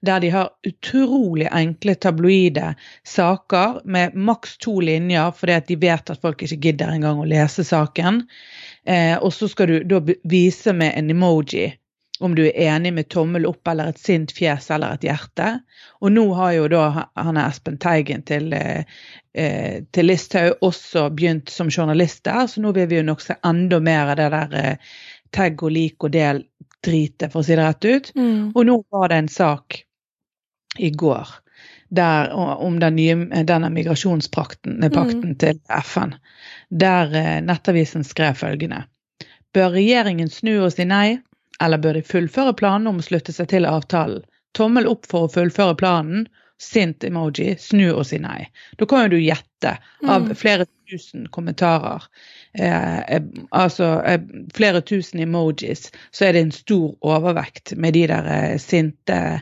Der 0.05 0.23
de 0.23 0.31
har 0.33 0.49
utrolig 0.65 1.45
enkle 1.51 1.95
tabloide 1.95 2.73
saker 3.05 3.83
med 3.85 4.17
maks 4.17 4.57
to 4.63 4.79
linjer 4.81 5.33
fordi 5.37 5.57
at 5.59 5.69
de 5.69 5.77
vet 5.81 6.09
at 6.09 6.21
folk 6.25 6.41
ikke 6.41 6.61
gidder 6.69 6.95
engang 6.95 7.21
å 7.21 7.29
lese 7.29 7.65
saken. 7.67 8.23
Eh, 8.85 9.15
og 9.19 9.33
så 9.33 9.49
skal 9.51 9.69
du 9.69 9.77
da 9.93 10.01
vise 10.29 10.73
med 10.73 10.97
en 10.97 11.13
emoji 11.13 11.69
om 12.19 12.35
du 12.35 12.43
er 12.45 12.75
enig 12.75 12.93
med 12.93 13.09
tommel 13.09 13.45
opp 13.49 13.67
eller 13.67 13.89
et 13.89 13.99
sint 13.99 14.31
fjes 14.35 14.69
eller 14.71 14.95
et 14.95 15.07
hjerte. 15.07 15.47
Og 16.05 16.13
nå 16.13 16.25
har 16.37 16.53
jo 16.57 16.67
da 16.71 16.83
han 17.17 17.39
er 17.39 17.47
Espen 17.47 17.79
Teigen 17.81 18.23
til, 18.27 18.53
eh, 18.53 18.85
eh, 19.33 19.81
til 19.91 20.07
Listhaug 20.07 20.61
også 20.61 21.07
begynt 21.09 21.49
som 21.49 21.71
journalist 21.73 22.23
der, 22.27 22.45
så 22.47 22.61
nå 22.61 22.73
vil 22.77 22.89
vi 22.91 23.01
jo 23.01 23.07
nok 23.07 23.21
se 23.21 23.37
enda 23.43 23.79
mer 23.79 24.13
av 24.13 24.19
det 24.21 24.29
der 24.35 24.57
eh, 24.59 24.91
tagg 25.33 25.63
og 25.65 25.73
lik 25.73 26.05
og 26.05 26.13
del-dritet, 26.13 27.31
for 27.31 27.41
å 27.41 27.47
si 27.47 27.57
det 27.57 27.65
rett 27.65 27.89
ut. 27.89 28.11
Mm. 28.15 28.51
Og 28.53 28.67
nå 28.69 28.77
var 28.93 29.09
det 29.09 29.23
en 29.23 29.31
sak 29.33 29.81
i 30.77 30.89
går 30.89 31.39
der, 31.93 32.31
om 32.33 32.79
den 32.79 32.95
nye, 32.97 33.43
denne 33.45 33.69
migrasjonspakten 33.69 34.79
mm. 34.81 35.35
til 35.41 35.59
FN, 35.81 36.15
der 36.69 37.13
eh, 37.13 37.37
Nettavisen 37.45 38.05
skrev 38.05 38.37
følgende. 38.37 38.85
Bør 39.53 39.75
regjeringen 39.75 40.31
snu 40.33 40.55
og 40.63 40.71
si 40.73 40.85
nei? 40.89 41.19
Eller 41.63 41.79
bør 41.79 41.93
de 41.97 42.01
fullføre 42.05 42.53
planen 42.59 42.87
om 42.91 42.99
å 42.99 43.05
slutte 43.05 43.33
seg 43.35 43.47
til 43.53 43.65
avtalen? 43.69 44.23
Tommel 44.57 44.85
opp 44.91 45.07
for 45.09 45.27
å 45.29 45.33
fullføre 45.33 45.75
planen. 45.79 46.27
sint 46.63 47.03
emoji, 47.03 47.57
snu 47.59 47.89
og 47.91 48.05
si 48.07 48.17
nei. 48.23 48.45
Da 48.79 48.85
kan 48.87 49.01
jo 49.03 49.09
du 49.09 49.17
gjette 49.19 49.71
av 50.07 50.29
Mm. 50.29 50.35
flere 50.37 50.65
tusen 50.87 51.25
kommentarer, 51.33 52.03
eh, 52.55 52.99
eh, 53.15 53.21
altså 53.51 53.89
eh, 54.05 54.21
flere 54.55 54.81
tusen 54.81 55.19
emojis, 55.19 55.91
så 56.11 56.25
er 56.29 56.33
det 56.37 56.41
en 56.45 56.51
stor 56.55 56.93
overvekt 57.01 57.73
med 57.75 57.93
de 57.97 58.05
der 58.07 58.29
eh, 58.31 58.57
sinte 58.57 59.41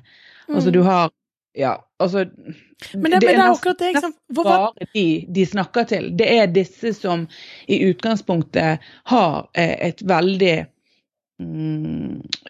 Altså 0.50 0.72
du 0.74 0.82
har 0.82 1.12
Ja, 1.54 1.76
altså 2.00 2.26
Mm. 2.26 2.56
Men 2.94 3.12
det, 3.12 3.12
men 3.12 3.20
det 3.20 3.30
er 3.36 3.52
akkurat 3.52 3.78
det, 3.80 3.90
ikke 3.92 4.02
sant. 4.02 4.16
Hvorfor? 4.34 4.50
bare 4.50 4.88
de 4.94 5.26
de 5.30 5.46
snakker 5.46 5.84
til. 5.84 6.18
Det 6.18 6.28
er 6.40 6.48
disse 6.48 6.94
som 6.98 7.28
i 7.68 7.78
utgangspunktet 7.92 8.80
har 9.06 9.50
eh, 9.54 9.76
et 9.90 10.02
veldig 10.02 10.56
mm, 10.66 10.68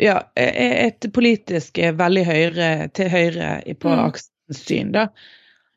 Ja, 0.02 0.18
eh, 0.36 0.88
et 0.88 1.06
politisk 1.14 1.78
eh, 1.78 1.94
veldig 1.98 2.26
høyre 2.28 2.72
til 2.96 3.10
høyre 3.12 3.52
på 3.80 3.90
Mm. 3.92 4.02
aksens 4.10 4.66
syn, 4.68 4.92
da. 4.92 5.08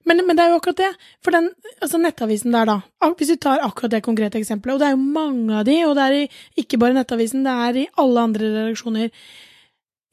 Men, 0.05 0.21
men 0.27 0.37
det 0.37 0.45
er 0.45 0.51
jo 0.53 0.59
akkurat 0.61 0.77
det. 0.83 0.91
For 1.25 1.33
den 1.33 1.49
altså 1.81 1.99
nettavisen 1.99 2.53
der, 2.53 2.67
da. 2.69 2.81
Hvis 3.17 3.31
du 3.33 3.37
tar 3.41 3.63
akkurat 3.65 3.91
det 3.95 4.03
konkrete 4.05 4.39
eksempelet, 4.39 4.75
og 4.75 4.81
det 4.81 4.89
er 4.89 4.97
jo 4.97 5.13
mange 5.17 5.59
av 5.61 5.65
de, 5.65 5.79
og 5.87 5.95
det 5.97 6.05
er 6.05 6.17
i, 6.19 6.29
ikke 6.61 6.79
bare 6.83 6.97
nettavisen, 6.99 7.45
det 7.47 7.55
er 7.69 7.79
i 7.85 7.89
alle 7.97 8.21
andre 8.21 8.51
redaksjoner. 8.53 9.09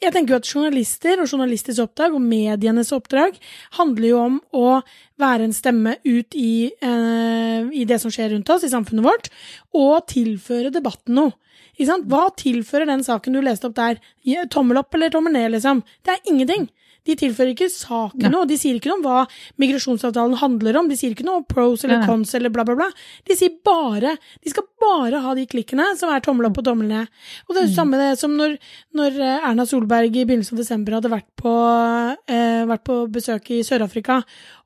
Jeg 0.01 0.15
tenker 0.15 0.34
jo 0.34 0.39
at 0.41 0.50
journalister 0.50 1.20
og 1.22 1.29
journalisters 1.29 1.79
oppdrag, 1.84 2.15
og 2.17 2.24
medienes 2.25 2.89
oppdrag, 2.96 3.36
handler 3.77 4.08
jo 4.08 4.22
om 4.24 4.39
å 4.58 4.79
være 5.22 5.46
en 5.46 5.53
stemme 5.53 5.93
ut 6.01 6.34
i, 6.34 6.72
eh, 6.81 7.70
i 7.70 7.86
det 7.86 8.00
som 8.01 8.10
skjer 8.10 8.34
rundt 8.34 8.50
oss, 8.50 8.63
i 8.65 8.74
samfunnet 8.74 9.05
vårt, 9.05 9.29
og 9.77 10.08
tilføre 10.10 10.74
debatten 10.74 11.20
noe. 11.20 11.34
Hva 11.81 12.29
tilfører 12.38 12.86
den 12.89 13.03
saken 13.03 13.34
du 13.34 13.41
leste 13.41 13.70
opp 13.70 13.75
der? 13.75 14.01
Tommel 14.50 14.77
opp 14.77 14.93
eller 14.93 15.10
tommel 15.10 15.34
ned, 15.34 15.51
liksom? 15.51 15.84
Det 16.03 16.13
er 16.13 16.29
ingenting. 16.29 16.70
De 17.08 17.15
tilfører 17.17 17.55
ikke 17.55 17.70
saken 17.74 18.29
noe, 18.29 18.43
og 18.43 18.51
De 18.51 18.58
sier 18.60 18.77
ikke 18.77 18.91
noe 18.91 19.00
om 19.00 19.05
hva 19.08 19.24
migrasjonsavtalen 19.62 20.38
handler 20.41 20.77
om. 20.77 20.89
De 20.91 20.98
sier 21.00 21.15
ikke 21.15 21.25
noe 21.25 21.41
om 21.41 21.48
pros 21.50 21.86
eller 21.88 22.05
cons 22.05 22.36
eller 22.38 22.53
bla, 22.53 22.65
bla, 22.67 22.75
bla. 22.77 22.89
De 23.27 23.38
sier 23.38 23.55
bare 23.65 24.15
De 24.43 24.53
skal 24.53 24.67
bare 24.81 25.24
ha 25.24 25.36
de 25.38 25.48
klikkene 25.50 25.91
som 25.98 26.13
er 26.13 26.24
tommel 26.25 26.50
opp 26.50 26.62
og 26.62 26.67
tommel 26.67 26.89
ned. 26.91 27.12
Og 27.48 27.55
det 27.55 27.63
er 27.63 27.67
jo 27.70 27.75
samme 27.79 28.00
det 28.01 28.13
som 28.22 28.34
når, 28.38 28.58
når 28.98 29.20
eh, 29.20 29.50
Erna 29.50 29.65
Solberg 29.70 30.13
i 30.13 30.25
begynnelsen 30.25 30.58
av 30.58 30.63
desember 30.63 30.98
hadde 30.98 31.13
vært 31.13 31.29
på, 31.41 31.53
eh, 32.31 32.63
vært 32.70 32.86
på 32.88 33.03
besøk 33.13 33.53
i 33.53 33.62
Sør-Afrika 33.65 34.22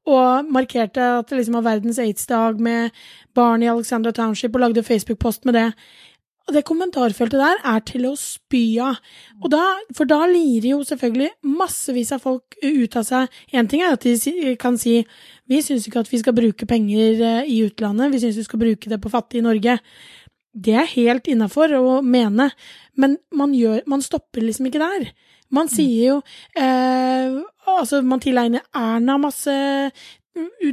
og 0.05 0.51
markerte 0.53 1.01
at 1.19 1.29
det 1.29 1.39
liksom 1.39 1.57
var 1.57 1.65
verdens 1.71 1.99
aids-dag 2.01 2.59
med 2.61 2.93
barn 3.35 3.63
i 3.65 3.69
Alexandra 3.71 4.13
Township 4.13 4.55
og 4.55 4.61
lagde 4.67 4.85
Facebook-post 4.85 5.47
med 5.49 5.57
det. 5.57 5.69
Og 6.45 6.53
det 6.53 6.65
kommentarfeltet 6.67 7.41
der 7.41 7.61
er 7.65 7.79
til 7.87 8.05
å 8.05 8.13
spy 8.19 8.77
av. 8.83 8.99
For 9.97 10.05
da 10.09 10.19
lirer 10.29 10.75
jo 10.75 10.83
selvfølgelig 10.85 11.31
massevis 11.57 12.13
av 12.13 12.21
folk 12.21 12.57
ut 12.61 12.97
av 12.99 13.07
seg. 13.07 13.39
Én 13.49 13.69
ting 13.69 13.81
er 13.81 13.95
at 13.95 14.05
de 14.05 14.53
kan 14.61 14.77
si 14.77 14.99
vi 15.49 15.61
syns 15.65 15.87
ikke 15.87 16.03
at 16.03 16.11
vi 16.11 16.21
skal 16.21 16.37
bruke 16.37 16.67
penger 16.69 17.21
eh, 17.21 17.49
i 17.49 17.59
utlandet, 17.65 18.13
vi 18.13 18.21
syns 18.21 18.37
vi 18.39 18.45
skal 18.47 18.61
bruke 18.61 18.89
det 18.89 18.97
på 19.01 19.11
fattige 19.13 19.43
i 19.43 19.45
Norge. 19.45 19.77
Det 20.55 20.73
er 20.73 20.93
helt 20.95 21.27
innafor 21.29 21.73
å 21.77 21.99
mene, 22.01 22.49
men 22.97 23.17
man, 23.35 23.53
gjør, 23.53 23.83
man 23.91 24.01
stopper 24.05 24.45
liksom 24.45 24.69
ikke 24.69 24.81
der. 24.81 25.09
Man 25.53 25.69
sier 25.69 26.15
jo 26.15 26.21
eh, 26.57 27.41
Altså, 27.65 27.99
man 28.05 28.21
tilegner 28.21 28.61
Erna 28.77 29.15
masse 29.17 29.53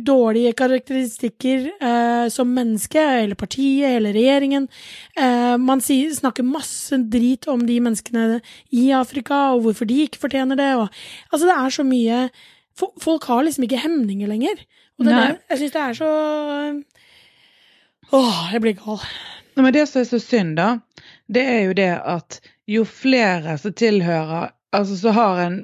dårlige 0.03 0.53
karakteristikker 0.53 1.71
eh, 1.81 2.29
som 2.29 2.55
menneske, 2.55 3.01
eller 3.01 3.39
partiet, 3.39 3.97
eller 3.97 4.13
regjeringen. 4.13 4.69
Eh, 5.17 5.57
man 5.59 5.83
sier, 5.85 6.11
snakker 6.15 6.47
masse 6.47 6.97
drit 7.13 7.49
om 7.51 7.67
de 7.67 7.79
menneskene 7.81 8.41
i 8.71 8.91
Afrika, 8.97 9.53
og 9.55 9.67
hvorfor 9.67 9.89
de 9.89 10.03
ikke 10.07 10.23
fortjener 10.23 10.59
det. 10.59 10.71
Og, 10.81 10.89
altså, 11.31 11.47
det 11.47 11.59
er 11.59 11.79
så 11.79 11.87
mye 11.87 12.25
Folk 12.73 13.27
har 13.29 13.43
liksom 13.45 13.67
ikke 13.67 13.83
hemninger 13.83 14.31
lenger. 14.31 14.63
Og 14.97 15.05
det 15.05 15.13
er 15.13 15.35
jeg 15.53 15.59
syns 15.61 15.75
det 15.75 15.81
er 15.83 15.97
så 15.99 16.13
Åh, 18.17 18.39
jeg 18.55 18.63
blir 18.65 18.79
gal. 18.79 19.05
Men 19.61 19.75
det 19.77 19.83
som 19.91 20.01
er 20.01 20.09
så 20.09 20.21
synd, 20.25 20.55
da, 20.57 20.79
det 21.29 21.43
er 21.45 21.61
jo 21.67 21.75
det 21.77 21.91
at 22.01 22.39
jo 22.65 22.87
flere 22.89 23.59
som 23.61 23.77
tilhører 23.77 24.55
Altså 24.73 24.97
så 24.97 25.13
har 25.13 25.41
en 25.43 25.59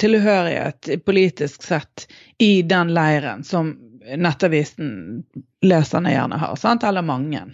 tilhørighet 0.00 0.90
politisk 1.06 1.62
sett 1.64 2.06
i 2.38 2.62
den 2.62 2.92
leiren 2.94 3.44
som 3.44 3.74
Nettavisen 4.18 5.22
leserne 5.62 6.10
gjerne 6.10 6.40
har, 6.42 6.56
sant? 6.58 6.84
eller 6.84 7.04
mange. 7.06 7.44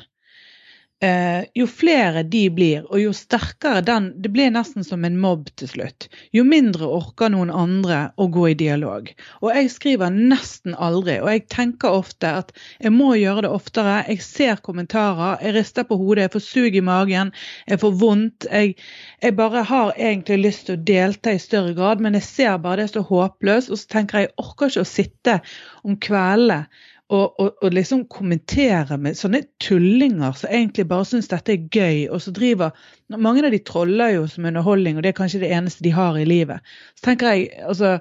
Eh, 1.00 1.44
jo 1.54 1.66
flere 1.70 2.24
de 2.26 2.40
blir, 2.50 2.80
og 2.90 2.98
jo 2.98 3.12
sterkere 3.14 3.84
den 3.86 4.08
Det 4.18 4.32
blir 4.34 4.48
nesten 4.50 4.82
som 4.82 5.04
en 5.06 5.20
mobb 5.22 5.46
til 5.60 5.70
slutt. 5.70 6.08
Jo 6.34 6.42
mindre 6.42 6.88
orker 6.90 7.30
noen 7.30 7.52
andre 7.54 8.00
å 8.18 8.26
gå 8.34 8.48
i 8.50 8.56
dialog. 8.58 9.12
Og 9.38 9.52
jeg 9.54 9.70
skriver 9.70 10.10
nesten 10.16 10.74
aldri, 10.74 11.20
og 11.22 11.30
jeg 11.30 11.44
tenker 11.54 11.94
ofte 12.00 12.32
at 12.40 12.50
jeg 12.82 12.90
må 12.96 13.12
gjøre 13.14 13.46
det 13.46 13.52
oftere. 13.60 14.00
Jeg 14.08 14.26
ser 14.26 14.64
kommentarer, 14.66 15.38
jeg 15.44 15.54
rister 15.60 15.86
på 15.86 16.00
hodet, 16.02 16.26
jeg 16.26 16.34
får 16.34 16.46
sug 16.48 16.80
i 16.82 16.84
magen, 16.90 17.30
jeg 17.70 17.82
får 17.84 17.96
vondt. 18.02 18.50
Jeg, 18.50 18.74
jeg 19.22 19.38
bare 19.38 19.62
har 19.70 19.94
egentlig 19.94 20.42
lyst 20.48 20.66
til 20.66 20.80
å 20.80 20.82
delta 20.82 21.30
i 21.30 21.42
større 21.46 21.78
grad, 21.78 22.02
men 22.02 22.18
jeg 22.18 22.26
ser 22.26 22.58
bare 22.58 22.82
det 22.82 22.88
er 22.88 22.94
så 22.98 23.06
håpløst, 23.06 23.70
og 23.70 23.78
så 23.78 23.94
tenker 23.94 24.18
jeg 24.18 24.28
jeg 24.28 24.34
orker 24.42 24.70
ikke 24.72 24.82
å 24.82 24.94
sitte 24.98 25.40
om 25.86 25.94
kveldene 26.02 26.64
og, 27.08 27.40
og, 27.40 27.54
og 27.64 27.72
liksom 27.72 28.04
kommentere 28.12 28.98
med 29.00 29.16
sånne 29.16 29.40
tullinger 29.64 30.34
som 30.36 30.52
egentlig 30.52 30.84
bare 30.90 31.06
syns 31.08 31.30
dette 31.30 31.54
er 31.54 31.66
gøy, 31.72 32.06
og 32.12 32.20
så 32.20 32.32
driver 32.36 32.76
Mange 33.08 33.40
av 33.46 33.54
de 33.54 33.60
troller 33.64 34.12
jo 34.18 34.26
som 34.28 34.44
underholdning, 34.44 34.98
og 34.98 35.04
det 35.04 35.14
er 35.14 35.16
kanskje 35.16 35.40
det 35.40 35.52
eneste 35.56 35.84
de 35.86 35.94
har 35.96 36.18
i 36.20 36.26
livet. 36.28 36.60
Så 36.98 37.06
tenker 37.08 37.32
jeg, 37.32 37.46
altså 37.64 37.96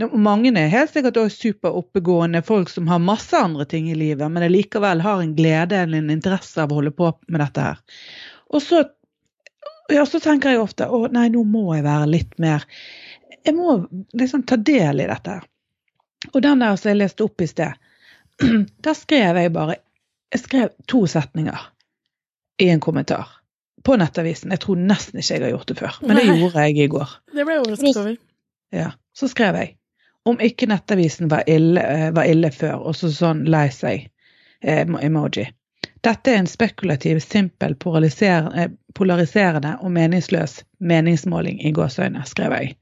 mange 0.00 0.52
er 0.56 0.70
helt 0.72 0.92
sikkert 0.92 1.18
også 1.20 1.48
superoppegående 1.48 2.42
folk 2.44 2.70
som 2.72 2.88
har 2.88 3.02
masse 3.04 3.36
andre 3.36 3.64
ting 3.68 3.90
i 3.90 3.96
livet, 3.96 4.30
men 4.32 4.46
likevel 4.52 5.00
har 5.04 5.20
en 5.20 5.34
glede 5.36 5.76
eller 5.76 5.98
en 5.98 6.12
interesse 6.12 6.60
av 6.62 6.72
å 6.72 6.80
holde 6.80 6.92
på 6.96 7.10
med 7.28 7.40
dette 7.40 7.64
her. 7.64 7.82
Og 8.52 8.62
så, 8.64 8.84
ja, 9.92 10.06
så 10.06 10.20
tenker 10.20 10.54
jeg 10.54 10.62
ofte 10.62 10.88
å 10.88 11.06
nei, 11.12 11.28
nå 11.32 11.44
må 11.44 11.70
jeg 11.74 11.84
være 11.84 12.08
litt 12.10 12.36
mer 12.38 12.66
Jeg 13.44 13.54
må 13.56 13.78
liksom 14.12 14.42
ta 14.44 14.56
del 14.56 15.00
i 15.00 15.08
dette. 15.08 15.38
Og 16.34 16.42
den 16.44 16.60
der 16.60 16.76
som 16.76 16.90
jeg 16.90 16.98
leste 17.00 17.24
opp 17.24 17.40
i 17.40 17.48
sted, 17.48 17.72
der 18.84 18.96
skrev 18.96 19.36
jeg 19.36 19.52
bare 19.52 19.76
Jeg 20.32 20.40
skrev 20.44 20.68
to 20.88 21.06
setninger 21.10 21.58
i 22.62 22.68
en 22.70 22.80
kommentar 22.80 23.28
på 23.82 23.96
Nettavisen. 23.96 24.52
Jeg 24.52 24.60
tror 24.62 24.78
nesten 24.78 25.18
ikke 25.18 25.34
jeg 25.34 25.42
har 25.42 25.54
gjort 25.56 25.68
det 25.68 25.76
før, 25.78 25.96
men 26.04 26.16
det 26.16 26.26
gjorde 26.28 26.66
jeg 26.68 26.76
i 26.84 26.86
går. 26.92 27.14
Det 27.34 27.46
ble 27.46 27.56
jeg 27.56 27.62
overrasket 27.64 28.00
over. 28.02 28.16
Ja, 28.70 28.90
Så 29.16 29.28
skrev 29.28 29.56
jeg 29.58 29.76
om 30.28 30.40
ikke 30.40 30.68
Nettavisen 30.70 31.28
var 31.28 31.42
ille, 31.46 31.82
eh, 31.82 32.10
var 32.12 32.28
ille 32.28 32.50
før, 32.50 32.76
og 32.86 32.96
så 32.96 33.10
sånn 33.12 33.44
lei 33.50 33.68
seg 33.74 34.10
eh, 34.62 34.84
emoji. 34.84 35.46
Dette 36.04 36.32
er 36.32 36.40
en 36.40 36.48
spekulativ, 36.48 37.20
simpel, 37.24 37.72
eh, 37.72 38.68
polariserende 38.94 39.76
og 39.80 39.92
meningsløs 39.92 40.60
meningsmåling 40.78 41.60
i 41.64 41.72
gåseøyne, 41.72 42.24
skrev 42.26 42.52
jeg. 42.56 42.76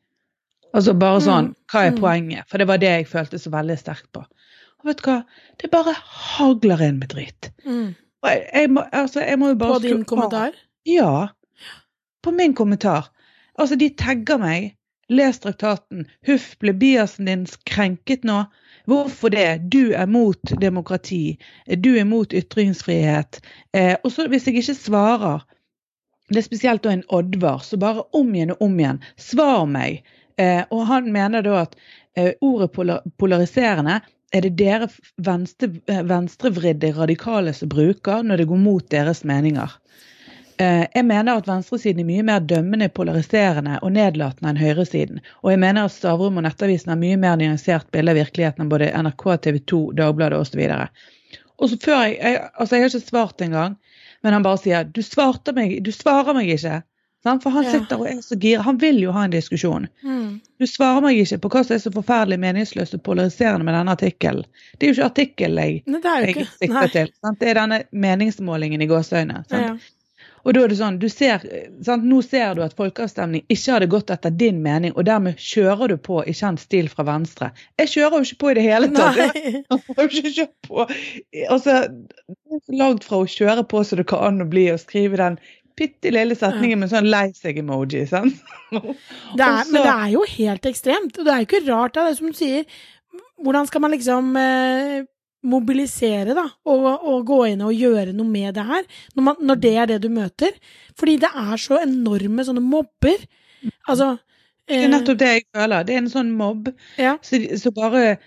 Altså 0.75 0.95
bare 0.95 1.21
sånn, 1.21 1.47
Mm, 1.49 1.55
hva 1.73 1.85
er 1.85 1.91
mm. 1.91 2.01
poenget? 2.01 2.49
For 2.49 2.59
det 2.59 2.67
var 2.69 2.79
det 2.79 2.91
jeg 2.91 3.09
følte 3.09 3.39
så 3.39 3.51
veldig 3.51 3.79
sterkt 3.79 4.13
på. 4.13 4.25
Og 4.79 4.91
vet 4.91 5.01
du 5.01 5.09
hva, 5.09 5.19
det 5.59 5.71
bare 5.73 5.95
hagler 5.99 6.83
inn 6.87 7.01
med 7.03 7.11
dritt. 7.15 7.51
Mm. 7.67 7.97
Og 8.23 8.31
jeg, 8.31 8.45
jeg, 8.55 8.71
må, 8.75 8.85
altså, 8.93 9.23
jeg 9.23 9.39
må 9.41 9.53
jo 9.53 9.59
bare 9.61 9.79
På 9.79 9.85
din 9.85 10.05
kommentar? 10.09 10.59
Ja. 10.87 11.29
På 12.23 12.35
min 12.35 12.55
kommentar. 12.55 13.11
Altså, 13.59 13.79
de 13.79 13.91
tagger 13.99 14.41
meg. 14.43 14.75
Les 15.09 15.39
traktaten. 15.41 16.05
Huff, 16.29 16.53
ble 16.61 16.75
biasen 16.77 17.31
din 17.31 17.47
krenket 17.67 18.27
nå? 18.29 18.43
Hvorfor 18.89 19.33
det? 19.33 19.71
Du 19.73 19.95
er 19.97 20.07
mot 20.07 20.53
demokrati. 20.61 21.39
Du 21.67 21.95
er 21.97 22.05
mot 22.05 22.33
ytringsfrihet. 22.33 23.41
Eh, 23.77 23.95
og 24.05 24.13
så 24.13 24.29
hvis 24.29 24.47
jeg 24.49 24.61
ikke 24.61 24.77
svarer, 24.77 25.47
det 26.29 26.43
er 26.43 26.47
spesielt 26.47 26.85
da 26.85 26.93
en 26.93 27.07
Oddvar, 27.09 27.65
så 27.65 27.79
bare 27.81 28.05
om 28.17 28.35
igjen 28.35 28.53
og 28.53 28.63
om 28.69 28.77
igjen, 28.81 29.01
svar 29.17 29.65
meg. 29.69 30.03
Eh, 30.37 30.61
og 30.71 30.85
han 30.91 31.09
mener 31.13 31.45
da 31.45 31.63
at 31.65 31.77
eh, 32.17 32.35
ordet 32.45 32.71
polar 32.77 33.01
polariserende 33.19 34.01
er 34.35 34.45
det 34.45 34.57
dere 34.59 34.89
venstre, 35.17 35.71
eh, 35.89 36.03
venstrevridde 36.05 36.93
radikale 36.97 37.55
som 37.57 37.69
bruker 37.73 38.23
når 38.23 38.43
det 38.43 38.49
går 38.51 38.61
mot 38.61 38.89
deres 38.91 39.25
meninger. 39.25 39.71
Eh, 40.59 40.87
Jeg 40.95 41.05
mener 41.07 41.39
at 41.39 41.47
venstresiden 41.47 42.01
er 42.03 42.09
mye 42.09 42.23
mer 42.27 42.41
dømmende, 42.41 42.89
polariserende 42.89 43.79
og 43.83 43.93
nedlatende 43.95 44.51
enn 44.51 44.61
høyresiden. 44.61 45.21
Og 45.45 45.53
jeg 45.53 45.61
mener 45.63 45.85
at 45.85 45.95
Stavrum 45.95 46.37
og 46.37 46.43
Nettavisen 46.43 46.91
har 46.91 46.99
mye 46.99 47.17
mer 47.17 47.37
nyansert 47.37 47.91
bilde 47.95 48.11
av 48.11 48.19
virkeligheten 48.19 48.65
enn 48.65 48.73
både 48.73 48.91
NRK, 48.91 49.25
TV 49.47 49.61
2, 49.73 49.83
Dagbladet 50.01 50.39
osv. 50.39 50.65
Og 51.59 51.71
så 51.71 51.79
før 51.79 52.03
jeg, 52.07 52.19
jeg 52.19 52.51
Altså, 52.59 52.75
jeg 52.75 52.83
har 52.83 52.91
ikke 52.91 53.09
svart 53.09 53.41
engang, 53.41 53.77
men 54.23 54.33
han 54.33 54.43
bare 54.43 54.59
sier 54.59 54.85
du, 54.85 55.03
svarte 55.03 55.55
meg, 55.55 55.79
du 55.85 55.93
svarer 55.95 56.35
meg 56.35 56.51
ikke. 56.51 56.83
For 57.27 57.51
han 57.51 57.67
sitter 57.67 57.99
og 57.99 58.07
er 58.09 58.21
så 58.23 58.39
gira. 58.39 58.63
Han 58.63 58.79
vil 58.79 59.01
jo 59.03 59.13
ha 59.13 59.25
en 59.27 59.35
diskusjon. 59.35 59.89
Mm. 60.07 60.39
Du 60.59 60.67
svarer 60.71 61.03
meg 61.05 61.19
ikke 61.19 61.41
på 61.43 61.51
hva 61.53 61.65
som 61.67 61.75
er 61.75 61.83
så 61.83 61.93
forferdelig 61.93 62.39
meningsløst 62.45 62.95
og 62.95 63.03
polariserende 63.05 63.67
med 63.67 63.75
denne 63.75 63.95
artikkelen. 63.99 64.47
Det 64.79 64.87
er 64.87 64.93
jo 64.93 64.97
ikke 64.97 65.11
artikkelen 65.13 65.63
jeg, 65.65 65.83
Nei, 65.91 66.17
jeg 66.23 66.35
ikke 66.37 66.49
sikter 66.55 66.93
til. 66.95 67.15
Sant? 67.21 67.41
Det 67.43 67.51
er 67.51 67.61
denne 67.63 67.83
meningsmålingen 68.07 68.85
i 68.85 68.91
gåseøyne. 68.91 69.45
Ja. 69.51 69.77
Og 70.47 70.55
da 70.55 70.63
er 70.65 70.71
det 70.71 70.79
sånn, 70.79 70.97
du 71.03 71.09
ser, 71.13 71.43
sant? 71.85 72.07
Nå 72.09 72.23
ser 72.25 72.55
du 72.57 72.63
at 72.65 72.77
folkeavstemning 72.79 73.43
ikke 73.53 73.75
hadde 73.75 73.89
gått 73.93 74.13
etter 74.15 74.33
din 74.33 74.63
mening, 74.65 74.95
og 74.95 75.05
dermed 75.09 75.41
kjører 75.43 75.93
du 75.93 75.99
på 76.01 76.23
i 76.25 76.33
kjent 76.37 76.63
stil 76.63 76.89
fra 76.89 77.05
Venstre. 77.09 77.51
Jeg 77.81 77.93
kjører 77.93 78.17
jo 78.17 78.29
ikke 78.29 78.41
på 78.41 78.53
i 78.53 78.57
det 78.57 78.65
hele 78.65 78.89
tatt. 78.95 79.19
Nei. 79.19 79.65
Jeg 80.09 80.49
har. 80.71 80.95
Altså, 81.53 81.77
langt 82.73 83.05
fra 83.05 83.23
å 83.23 83.29
kjøre 83.29 83.67
på 83.69 83.83
så 83.85 83.99
det 83.99 84.07
kan 84.09 84.41
å 84.41 84.49
bli 84.49 84.69
å 84.73 84.79
skrive 84.81 85.21
den 85.21 85.39
bitte 85.79 86.11
lille 86.15 86.35
setninger 86.39 86.77
med 86.81 86.91
sånn 86.93 87.07
lei 87.11 87.29
seg-emoji. 87.39 88.05
sant? 88.11 88.35
Det 88.73 89.45
er, 89.45 89.63
så- 89.65 89.73
Men 89.73 89.83
det 89.87 89.93
er 89.95 90.09
jo 90.13 90.25
helt 90.37 90.67
ekstremt. 90.69 91.19
Og 91.19 91.25
det 91.25 91.33
er 91.35 91.45
jo 91.45 91.47
ikke 91.49 91.63
rart, 91.71 91.95
da, 91.97 92.05
det 92.09 92.17
er 92.17 92.19
som 92.19 92.33
du 92.33 92.37
sier. 92.37 92.67
Hvordan 93.43 93.69
skal 93.71 93.81
man 93.85 93.95
liksom 93.95 94.33
eh, 94.37 95.05
mobilisere, 95.49 96.35
da, 96.37 96.45
og, 96.69 96.87
og 97.07 97.21
gå 97.29 97.39
inn 97.53 97.63
og 97.65 97.73
gjøre 97.77 98.13
noe 98.17 98.27
med 98.29 98.57
det 98.59 98.65
her, 98.69 98.83
når, 99.15 99.25
man, 99.29 99.39
når 99.51 99.61
det 99.63 99.75
er 99.79 99.87
det 99.93 100.01
du 100.05 100.09
møter? 100.13 100.57
Fordi 100.99 101.15
det 101.23 101.31
er 101.31 101.63
så 101.63 101.79
enorme 101.85 102.45
sånne 102.47 102.65
mobber. 102.65 103.23
Altså 103.89 104.17
Det 104.69 104.83
er 104.85 104.91
nettopp 104.93 105.19
det 105.23 105.31
jeg 105.33 105.47
føler. 105.57 105.87
Det 105.89 105.95
er 105.95 106.03
en 106.03 106.11
sånn 106.13 106.35
mobb 106.37 106.69
Ja. 107.01 107.15
så, 107.25 107.39
så 107.63 107.73
bare 107.73 108.19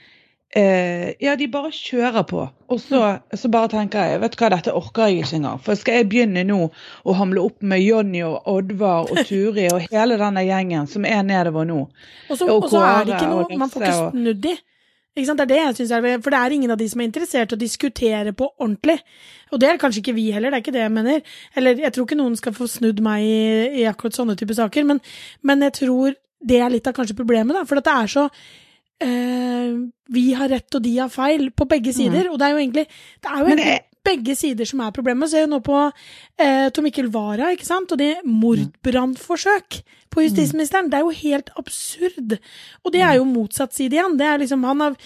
eh, 0.56 1.12
Ja, 1.24 1.36
de 1.36 1.48
bare 1.52 1.72
kjører 1.76 2.24
på. 2.28 2.46
Og 2.72 2.80
så, 2.80 3.02
så 3.36 3.52
bare 3.52 3.72
tenker 3.72 4.08
jeg 4.14 4.22
vet 4.24 4.36
du 4.36 4.42
hva, 4.42 4.50
dette 4.54 4.74
orker 4.76 5.10
jeg 5.10 5.26
ikke 5.26 5.40
engang. 5.42 5.62
For 5.66 5.80
skal 5.80 6.02
jeg 6.02 6.10
begynne 6.12 6.44
nå 6.48 6.60
å 6.72 7.16
hamle 7.18 7.44
opp 7.44 7.62
med 7.64 7.84
Jonny 7.84 8.24
og 8.28 8.48
Oddvar 8.52 9.12
og 9.12 9.24
Turi 9.28 9.68
og 9.72 9.88
hele 9.92 10.20
denne 10.22 10.44
gjengen 10.48 10.90
som 10.92 11.08
er 11.08 11.24
nedover 11.28 11.68
nå 11.68 11.80
Og 11.84 12.36
så, 12.38 12.48
Og 12.48 12.70
så 12.72 12.84
er 12.88 13.08
det 13.08 13.18
ikke 13.18 13.32
noe 13.32 13.60
Man 13.60 13.72
får 13.72 13.88
ikke 13.88 14.12
snudd 14.16 14.50
i. 14.52 14.58
Ikke 15.12 15.28
sant? 15.28 15.42
Det 15.42 15.44
er 15.44 15.52
det 15.52 15.60
jeg 15.60 15.78
synes 15.82 15.92
er 15.98 16.24
For 16.24 16.32
det 16.32 16.40
er 16.40 16.56
ingen 16.56 16.72
av 16.72 16.80
de 16.80 16.88
som 16.88 17.02
er 17.04 17.10
interessert 17.10 17.52
i 17.52 17.58
å 17.58 17.60
diskutere 17.60 18.32
på 18.32 18.48
ordentlig. 18.56 18.98
Og 19.52 19.60
det 19.60 19.68
er 19.68 19.80
kanskje 19.82 20.00
ikke 20.00 20.16
vi 20.16 20.30
heller, 20.32 20.54
det 20.54 20.62
er 20.62 20.64
ikke 20.64 20.76
det 20.78 20.86
jeg 20.86 20.96
mener. 20.96 21.38
Eller 21.60 21.82
jeg 21.84 21.92
tror 21.92 22.08
ikke 22.08 22.20
noen 22.20 22.38
skal 22.40 22.56
få 22.56 22.68
snudd 22.72 23.02
meg 23.04 23.28
i, 23.28 23.42
i 23.82 23.88
akkurat 23.92 24.16
sånne 24.16 24.38
type 24.40 24.56
saker, 24.56 24.88
men, 24.88 25.02
men 25.44 25.68
jeg 25.68 25.76
tror 25.82 26.16
det 26.48 26.62
er 26.64 26.72
litt 26.74 26.88
av 26.88 26.96
kanskje 26.96 27.18
problemet, 27.18 27.54
da. 27.58 27.66
For 27.68 27.82
at 27.82 27.90
det 27.90 27.98
er 27.98 28.14
så 28.16 28.24
eh, 29.06 29.72
Vi 30.14 30.26
har 30.38 30.52
rett 30.52 30.78
og 30.78 30.84
de 30.86 30.98
har 30.98 31.12
feil 31.14 31.50
på 31.52 31.68
begge 31.70 31.94
sider. 31.96 32.30
Og 32.32 32.40
det 32.40 32.48
er 32.48 32.56
jo 32.56 32.62
egentlig 32.66 32.86
Det 32.88 33.32
er 33.32 33.40
jo 33.40 33.48
egentlig 33.48 33.72
det... 33.80 33.88
begge 34.04 34.36
sider 34.36 34.70
som 34.70 34.84
er 34.86 34.94
problemet. 34.96 35.32
Ser 35.32 35.46
jo 35.46 35.54
nå 35.54 35.62
på 35.66 35.80
eh, 35.86 36.70
Tom 36.74 36.88
Mikkel 36.88 37.10
Wara, 37.14 37.52
ikke 37.56 37.68
sant, 37.68 37.92
og 37.92 38.02
det 38.02 38.14
mordbrannforsøk 38.26 39.82
på 40.12 40.26
justisministeren. 40.26 40.90
Det 40.92 41.00
er 41.00 41.06
jo 41.06 41.16
helt 41.16 41.50
absurd. 41.60 42.38
Og 42.84 42.94
det 42.94 43.02
er 43.06 43.18
jo 43.20 43.28
motsatt 43.30 43.74
side 43.78 43.96
igjen. 43.96 44.18
Det 44.20 44.28
er 44.28 44.42
liksom, 44.42 44.66
han 44.68 44.84
har 44.84 44.98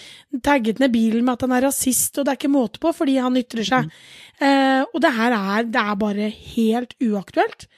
tagget 0.42 0.80
ned 0.82 0.92
bilen 0.94 1.24
med 1.24 1.36
at 1.36 1.46
han 1.46 1.54
er 1.54 1.68
rasist, 1.68 2.18
og 2.18 2.26
det 2.26 2.34
er 2.34 2.40
ikke 2.40 2.52
måte 2.52 2.82
på 2.82 2.92
fordi 2.96 3.16
han 3.22 3.38
ytrer 3.38 3.68
seg. 3.68 3.90
Eh, 4.42 4.82
og 4.90 5.02
det 5.04 5.12
her 5.16 5.36
er, 5.36 5.68
det 5.70 5.82
er 5.82 6.00
bare 6.00 6.30
helt 6.56 6.96
uaktuelt. 6.98 7.68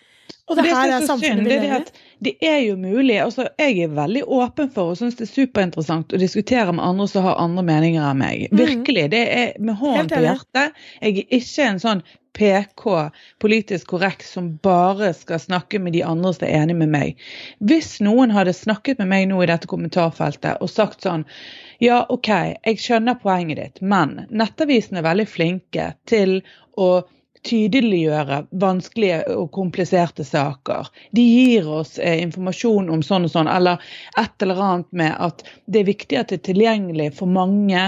Og 0.48 0.56
det, 0.56 0.64
det 0.64 0.72
her 0.72 0.94
er 0.96 1.04
samfunnet 1.04 1.44
vi 1.44 1.50
det 1.50 1.58
er 1.58 1.66
lever 1.66 1.84
i. 1.84 2.07
det 2.25 2.34
er 2.42 2.58
jo 2.66 2.76
mulig. 2.76 3.18
altså 3.22 3.48
Jeg 3.58 3.78
er 3.84 3.94
veldig 3.94 4.25
åpen 4.26 4.70
for 4.75 4.92
og 4.92 4.98
syns 4.98 5.18
det 5.18 5.28
er 5.28 5.34
superinteressant 5.34 6.14
å 6.14 6.20
diskutere 6.20 6.72
med 6.75 6.84
andre 6.84 7.08
som 7.10 7.26
har 7.26 7.38
andre 7.42 7.64
meninger 7.66 8.04
enn 8.10 8.22
meg. 8.22 8.46
Mhm. 8.50 8.58
Virkelig. 8.58 9.10
Det 9.10 9.25
er 9.40 9.52
med 9.58 9.78
hånden 9.78 10.08
på 10.10 10.22
hjertet. 10.25 10.80
Jeg 11.00 11.18
er 11.18 11.38
ikke 11.38 11.68
en 11.68 11.82
sånn 11.82 12.02
PK, 12.38 13.10
politisk 13.42 13.87
korrekt, 13.87 14.22
som 14.26 14.52
bare 14.62 15.12
skal 15.14 15.40
snakke 15.42 15.80
med 15.82 15.92
de 15.92 16.04
andre 16.06 16.34
som 16.34 16.46
er 16.46 16.60
enig 16.60 16.76
med 16.76 16.92
meg. 16.92 17.22
Hvis 17.58 17.96
noen 18.04 18.30
hadde 18.30 18.54
snakket 18.54 19.00
med 19.02 19.10
meg 19.10 19.26
nå 19.30 19.40
i 19.42 19.48
dette 19.50 19.66
kommentarfeltet 19.70 20.62
og 20.62 20.70
sagt 20.70 21.02
sånn 21.02 21.26
ja, 21.82 22.04
OK, 22.10 22.28
jeg 22.28 22.78
skjønner 22.82 23.18
poenget 23.22 23.58
ditt, 23.58 23.82
men 23.82 24.26
Nettavisen 24.30 24.98
er 24.98 25.06
veldig 25.06 25.26
flinke 25.30 25.92
til 26.10 26.40
å 26.78 27.02
tydeliggjøre 27.47 28.42
vanskelige 28.62 29.21
og 29.35 29.50
kompliserte 29.57 30.25
saker. 30.26 30.88
De 31.16 31.25
gir 31.25 31.68
oss 31.71 31.99
eh, 31.99 32.18
informasjon 32.23 32.90
om 32.92 33.02
sånn 33.04 33.28
og 33.28 33.35
sånn, 33.35 33.50
eller 33.50 33.83
et 34.21 34.45
eller 34.45 34.62
annet 34.68 34.90
med 35.02 35.14
at 35.28 35.45
det 35.66 35.83
er 35.83 35.90
viktig 35.90 36.21
at 36.21 36.33
det 36.33 36.40
er 36.40 36.47
tilgjengelig 36.50 37.11
for 37.18 37.30
mange. 37.30 37.85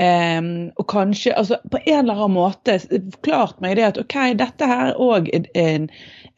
Eh, 0.00 0.40
og 0.80 0.86
kanskje 0.88 1.34
altså 1.36 1.58
På 1.70 1.78
en 1.84 1.98
eller 1.98 2.16
annen 2.16 2.38
måte 2.38 2.78
forklart 2.80 3.60
meg 3.60 3.76
det 3.76 3.88
at 3.90 4.00
OK, 4.00 4.16
dette 4.40 4.68
her 4.70 4.94
er 4.94 5.28
en, 5.36 5.48
en, 5.60 5.88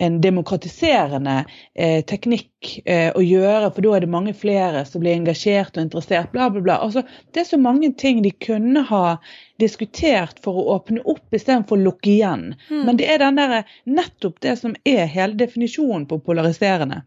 en 0.03 0.19
demokratiserende 0.21 1.37
eh, 1.75 2.01
teknikk 2.09 2.73
eh, 2.85 3.11
å 3.15 3.23
gjøre, 3.23 3.71
for 3.71 3.85
da 3.85 3.93
er 3.97 4.05
det 4.05 4.11
mange 4.11 4.35
flere 4.35 4.83
som 4.89 5.05
blir 5.05 5.15
engasjert 5.15 5.77
og 5.77 5.85
interessert, 5.85 6.33
bla, 6.35 6.49
bla, 6.51 6.65
bla. 6.65 6.81
Altså, 6.83 7.05
det 7.31 7.45
er 7.45 7.49
så 7.53 7.61
mange 7.63 7.93
ting 7.99 8.23
de 8.25 8.33
kunne 8.43 8.83
ha 8.89 9.05
diskutert 9.63 10.43
for 10.43 10.59
å 10.59 10.67
åpne 10.77 11.05
opp 11.07 11.39
istedenfor 11.39 11.79
å 11.79 11.87
lukke 11.87 12.11
igjen. 12.17 12.51
Men 12.73 12.99
det 12.99 13.07
er 13.15 13.23
den 13.23 13.39
der, 13.39 13.63
nettopp 13.87 14.43
det 14.43 14.57
som 14.59 14.75
er 14.89 15.07
hele 15.07 15.39
definisjonen 15.39 16.09
på 16.11 16.19
polariserende. 16.27 17.05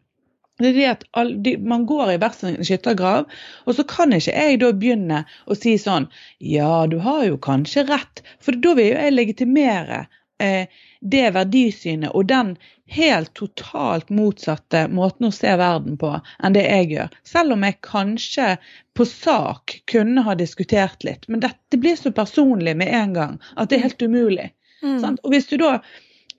Det 0.63 0.69
er 0.69 0.75
det 0.77 0.87
at 0.87 1.01
all, 1.19 1.33
de, 1.43 1.57
Man 1.59 1.83
går 1.87 2.13
i 2.13 2.19
hver 2.21 2.35
sin 2.35 2.61
skyttergrav, 2.63 3.25
og 3.67 3.75
så 3.75 3.83
kan 3.91 4.15
ikke 4.15 4.31
jeg 4.31 4.61
da 4.61 4.71
begynne 4.71 5.25
å 5.51 5.57
si 5.59 5.75
sånn 5.81 6.07
Ja, 6.39 6.85
du 6.87 7.01
har 7.03 7.25
jo 7.27 7.35
kanskje 7.43 7.83
rett, 7.89 8.23
for 8.39 8.55
da 8.63 8.71
vil 8.77 8.93
jo 8.93 9.01
jeg 9.01 9.15
legitimere 9.17 10.05
eh, 10.39 10.71
det 11.05 11.27
verdisynet 11.35 12.15
og 12.17 12.27
den 12.29 12.55
helt 12.89 13.33
totalt 13.37 14.09
motsatte 14.13 14.85
måten 14.93 15.29
å 15.29 15.33
se 15.33 15.53
verden 15.57 15.97
på 16.01 16.11
enn 16.17 16.57
det 16.57 16.65
jeg 16.65 16.89
gjør. 16.93 17.15
Selv 17.25 17.55
om 17.55 17.65
jeg 17.65 17.79
kanskje 17.85 18.49
på 18.97 19.07
sak 19.09 19.79
kunne 19.91 20.25
ha 20.25 20.35
diskutert 20.37 21.05
litt. 21.05 21.27
Men 21.27 21.43
dette 21.45 21.79
blir 21.81 21.97
så 21.99 22.13
personlig 22.15 22.75
med 22.77 22.93
en 22.93 23.15
gang 23.17 23.39
at 23.55 23.69
det 23.69 23.79
er 23.79 23.87
helt 23.87 24.05
umulig. 24.05 24.51
Mm. 24.81 24.99
Sant? 25.01 25.21
Og 25.23 25.33
hvis 25.33 25.49
du 25.49 25.57
da 25.61 25.77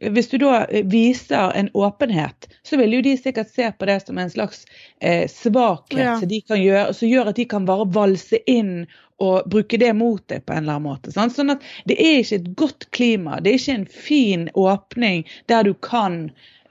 hvis 0.01 0.29
du 0.29 0.37
da 0.39 0.67
viser 0.85 1.53
en 1.57 1.71
åpenhet, 1.73 2.49
så 2.63 2.77
vil 2.77 2.93
jo 2.99 3.03
de 3.07 3.15
sikkert 3.17 3.49
se 3.55 3.71
på 3.79 3.87
det 3.89 4.01
som 4.07 4.19
en 4.19 4.31
slags 4.31 4.65
eh, 5.01 5.25
svakhet 5.31 5.99
Ja. 5.99 6.19
som 6.21 6.29
de 6.29 6.41
kan 6.41 6.61
gjøre, 6.61 6.93
som 6.95 7.09
gjør 7.09 7.31
at 7.33 7.37
de 7.41 7.45
kan 7.49 7.65
bare 7.69 7.87
valse 7.89 8.41
inn 8.51 8.87
og 9.19 9.47
bruke 9.49 9.79
det 9.81 9.95
mot 9.97 10.21
deg 10.29 10.45
på 10.45 10.53
en 10.53 10.59
eller 10.67 10.77
annen 10.77 10.91
måte. 10.91 11.13
Sant? 11.15 11.33
Sånn 11.33 11.55
at 11.55 11.63
det 11.89 11.97
er 11.97 12.19
ikke 12.21 12.37
et 12.43 12.51
godt 12.61 12.91
klima, 12.93 13.39
det 13.41 13.55
er 13.55 13.61
ikke 13.63 13.79
en 13.79 13.87
fin 13.89 14.49
åpning 14.53 15.25
der 15.49 15.65
du 15.65 15.73
kan 15.75 16.27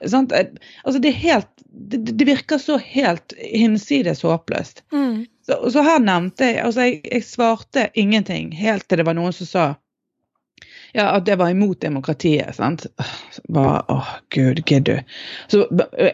sant? 0.05 0.31
Eh, 0.31 0.51
Altså 0.83 0.99
det, 1.01 1.15
helt, 1.17 1.49
det, 1.65 2.03
det 2.19 2.27
virker 2.29 2.61
så 2.61 2.77
helt 2.77 3.33
hinsides 3.41 4.21
håpløst. 4.21 4.83
Mm. 4.93 5.25
Så, 5.45 5.57
så 5.73 5.81
her 5.85 5.99
nevnte 6.01 6.45
jeg 6.51 6.61
altså 6.61 6.85
jeg, 6.85 7.01
jeg 7.09 7.23
svarte 7.25 7.89
ingenting 7.97 8.53
helt 8.57 8.85
til 8.89 9.01
det 9.01 9.05
var 9.09 9.17
noen 9.17 9.33
som 9.33 9.49
sa 9.49 9.65
ja, 10.95 11.09
at 11.11 11.25
det 11.27 11.35
var 11.35 11.49
imot 11.51 11.81
demokratiet. 11.83 12.55
sant? 12.55 12.85
Bare, 13.51 13.81
åh, 13.91 14.07
gud, 14.29 14.61
gidder 14.65 14.95
du? 14.95 15.15
Så 15.51 15.65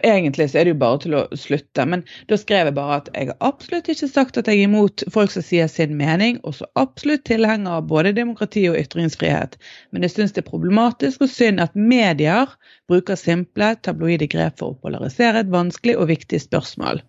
Egentlig 0.02 0.50
så 0.50 0.58
er 0.58 0.66
det 0.66 0.74
jo 0.74 0.80
bare 0.80 0.98
til 1.04 1.14
å 1.14 1.22
slutte, 1.38 1.86
men 1.86 2.02
da 2.30 2.38
skrev 2.40 2.70
jeg 2.70 2.76
bare 2.76 2.96
at 2.98 3.10
jeg 3.14 3.30
har 3.30 3.38
absolutt 3.46 3.90
ikke 3.92 4.08
sagt 4.10 4.40
at 4.40 4.50
jeg 4.50 4.58
er 4.58 4.66
imot 4.66 5.04
folk 5.14 5.30
som 5.30 5.46
sier 5.46 5.70
sin 5.70 5.94
mening, 6.00 6.40
og 6.42 6.56
så 6.58 6.66
absolutt 6.80 7.24
tilhenger 7.30 7.78
av 7.78 7.86
både 7.92 8.14
demokrati 8.16 8.64
og 8.72 8.80
ytringsfrihet. 8.80 9.54
Men 9.94 10.02
jeg 10.06 10.16
syns 10.16 10.34
det 10.34 10.42
er 10.42 10.50
problematisk 10.50 11.22
og 11.22 11.30
synd 11.30 11.62
at 11.62 11.78
medier 11.78 12.50
bruker 12.90 13.18
simple, 13.20 13.74
tabloide 13.86 14.26
grep 14.34 14.58
for 14.58 14.74
å 14.74 14.80
polarisere 14.82 15.44
et 15.44 15.54
vanskelig 15.54 15.94
og 16.00 16.10
viktig 16.10 16.42
spørsmål. 16.42 17.04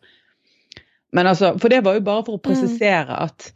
Men 1.13 1.27
altså, 1.29 1.55
For 1.57 1.73
det 1.73 1.81
var 1.85 1.97
jo 1.97 2.05
bare 2.05 2.25
for 2.25 2.37
å 2.37 2.45
presisere 2.45 3.17
at 3.25 3.49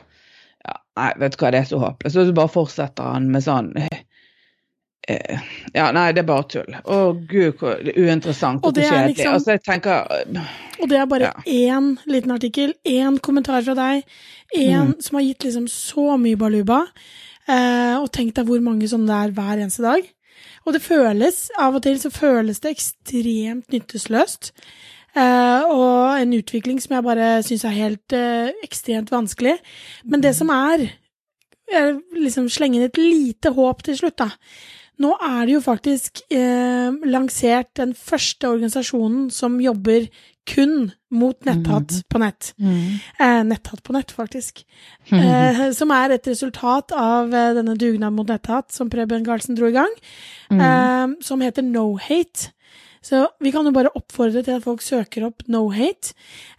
ja, 0.65 0.75
Nei, 0.97 1.11
vet 1.21 1.37
du 1.37 1.41
hva, 1.41 1.53
det 1.53 1.61
er 1.61 1.69
så 1.69 1.79
håpløst. 1.81 2.17
Og 2.17 2.29
så 2.29 2.35
bare 2.37 2.53
fortsetter 2.53 3.13
han 3.13 3.29
med 3.33 3.45
sånn 3.45 3.71
Ja, 5.07 5.91
nei, 5.95 6.11
det 6.11 6.19
er 6.23 6.27
bare 6.27 6.43
tull. 6.51 6.73
Å 6.83 6.97
gud, 7.29 7.53
hvor 7.61 7.77
uinteressant 7.95 8.59
Og 8.63 8.67
og, 8.69 8.73
det 8.75 8.85
er 8.85 8.91
kjedelig. 8.91 9.15
liksom- 9.15 9.33
Altså, 9.33 9.51
jeg 9.55 9.63
tenker 9.63 10.07
eh, 10.11 10.41
Og 10.81 10.89
det 10.89 10.97
er 10.99 11.05
bare 11.05 11.21
Ja. 11.21 11.31
én 11.45 11.97
liten 12.05 12.31
artikkel, 12.31 12.73
én 12.85 13.19
kommentar 13.19 13.63
fra 13.63 13.73
deg, 13.73 14.03
én 14.55 14.87
Mm. 14.95 15.01
som 15.01 15.15
har 15.17 15.23
gitt 15.23 15.39
liksom 15.43 15.67
så 15.67 16.17
mye 16.19 16.35
baluba. 16.37 16.87
Eh, 17.47 17.97
og 17.97 18.11
tenk 18.11 18.33
deg 18.33 18.45
hvor 18.45 18.59
mange 18.61 18.83
sånne 18.89 19.07
det 19.07 19.29
er 19.29 19.31
hver 19.41 19.57
eneste 19.63 19.81
dag. 19.81 20.03
Og 20.67 20.73
det 20.73 20.81
føles, 20.81 21.49
av 21.57 21.75
og 21.75 21.81
til 21.83 21.95
så 21.97 22.11
føles 22.11 22.59
det 22.59 22.75
ekstremt 22.75 23.67
nytteløst. 23.71 24.51
Eh, 25.15 25.63
og 25.65 26.19
en 26.19 26.33
utvikling 26.33 26.79
som 26.81 26.95
jeg 26.95 27.03
bare 27.03 27.41
syns 27.41 27.63
er 27.65 27.69
helt 27.69 28.13
eh, 28.13 28.51
ekstremt 28.63 29.09
vanskelig. 29.09 29.57
Men 30.05 30.21
det 30.21 30.35
som 30.35 30.49
er 30.49 30.91
jeg 31.71 32.01
liksom 32.15 32.47
slenge 32.49 32.75
inn 32.75 32.83
et 32.83 32.97
lite 32.97 33.53
håp 33.53 33.81
til 33.83 33.95
slutt, 33.95 34.17
da. 34.17 34.29
Nå 34.97 35.11
er 35.21 35.45
det 35.45 35.53
jo 35.53 35.61
faktisk 35.61 36.23
eh, 36.33 36.95
lansert 37.05 37.69
den 37.77 37.93
første 37.93 38.49
organisasjonen 38.49 39.27
som 39.33 39.59
jobber 39.61 40.07
kun 40.47 40.91
mot 41.13 41.37
netthat 41.45 41.99
på 42.09 42.21
nett. 42.23 42.53
Eh, 43.19 43.41
netthatt 43.45 43.83
på 43.83 43.93
nett, 43.93 44.11
faktisk. 44.15 44.63
Eh, 45.11 45.61
som 45.79 45.91
er 45.91 46.15
et 46.15 46.27
resultat 46.27 46.95
av 46.95 47.33
eh, 47.35 47.53
denne 47.57 47.75
dugnaden 47.77 48.15
mot 48.17 48.27
netthatt 48.31 48.71
som 48.73 48.89
Preben 48.89 49.25
Karlsen 49.27 49.57
dro 49.59 49.69
i 49.69 49.75
gang. 49.75 49.93
Eh, 50.49 51.17
som 51.21 51.43
heter 51.45 51.67
No 51.67 51.97
Hate. 52.01 52.53
Så 53.07 53.23
vi 53.39 53.53
kan 53.55 53.63
jo 53.67 53.71
bare 53.75 53.93
oppfordre 53.95 54.41
til 54.43 54.57
at 54.57 54.65
folk 54.65 54.81
søker 54.83 55.27
opp 55.29 55.45
No 55.51 55.67
Hate. 55.71 56.11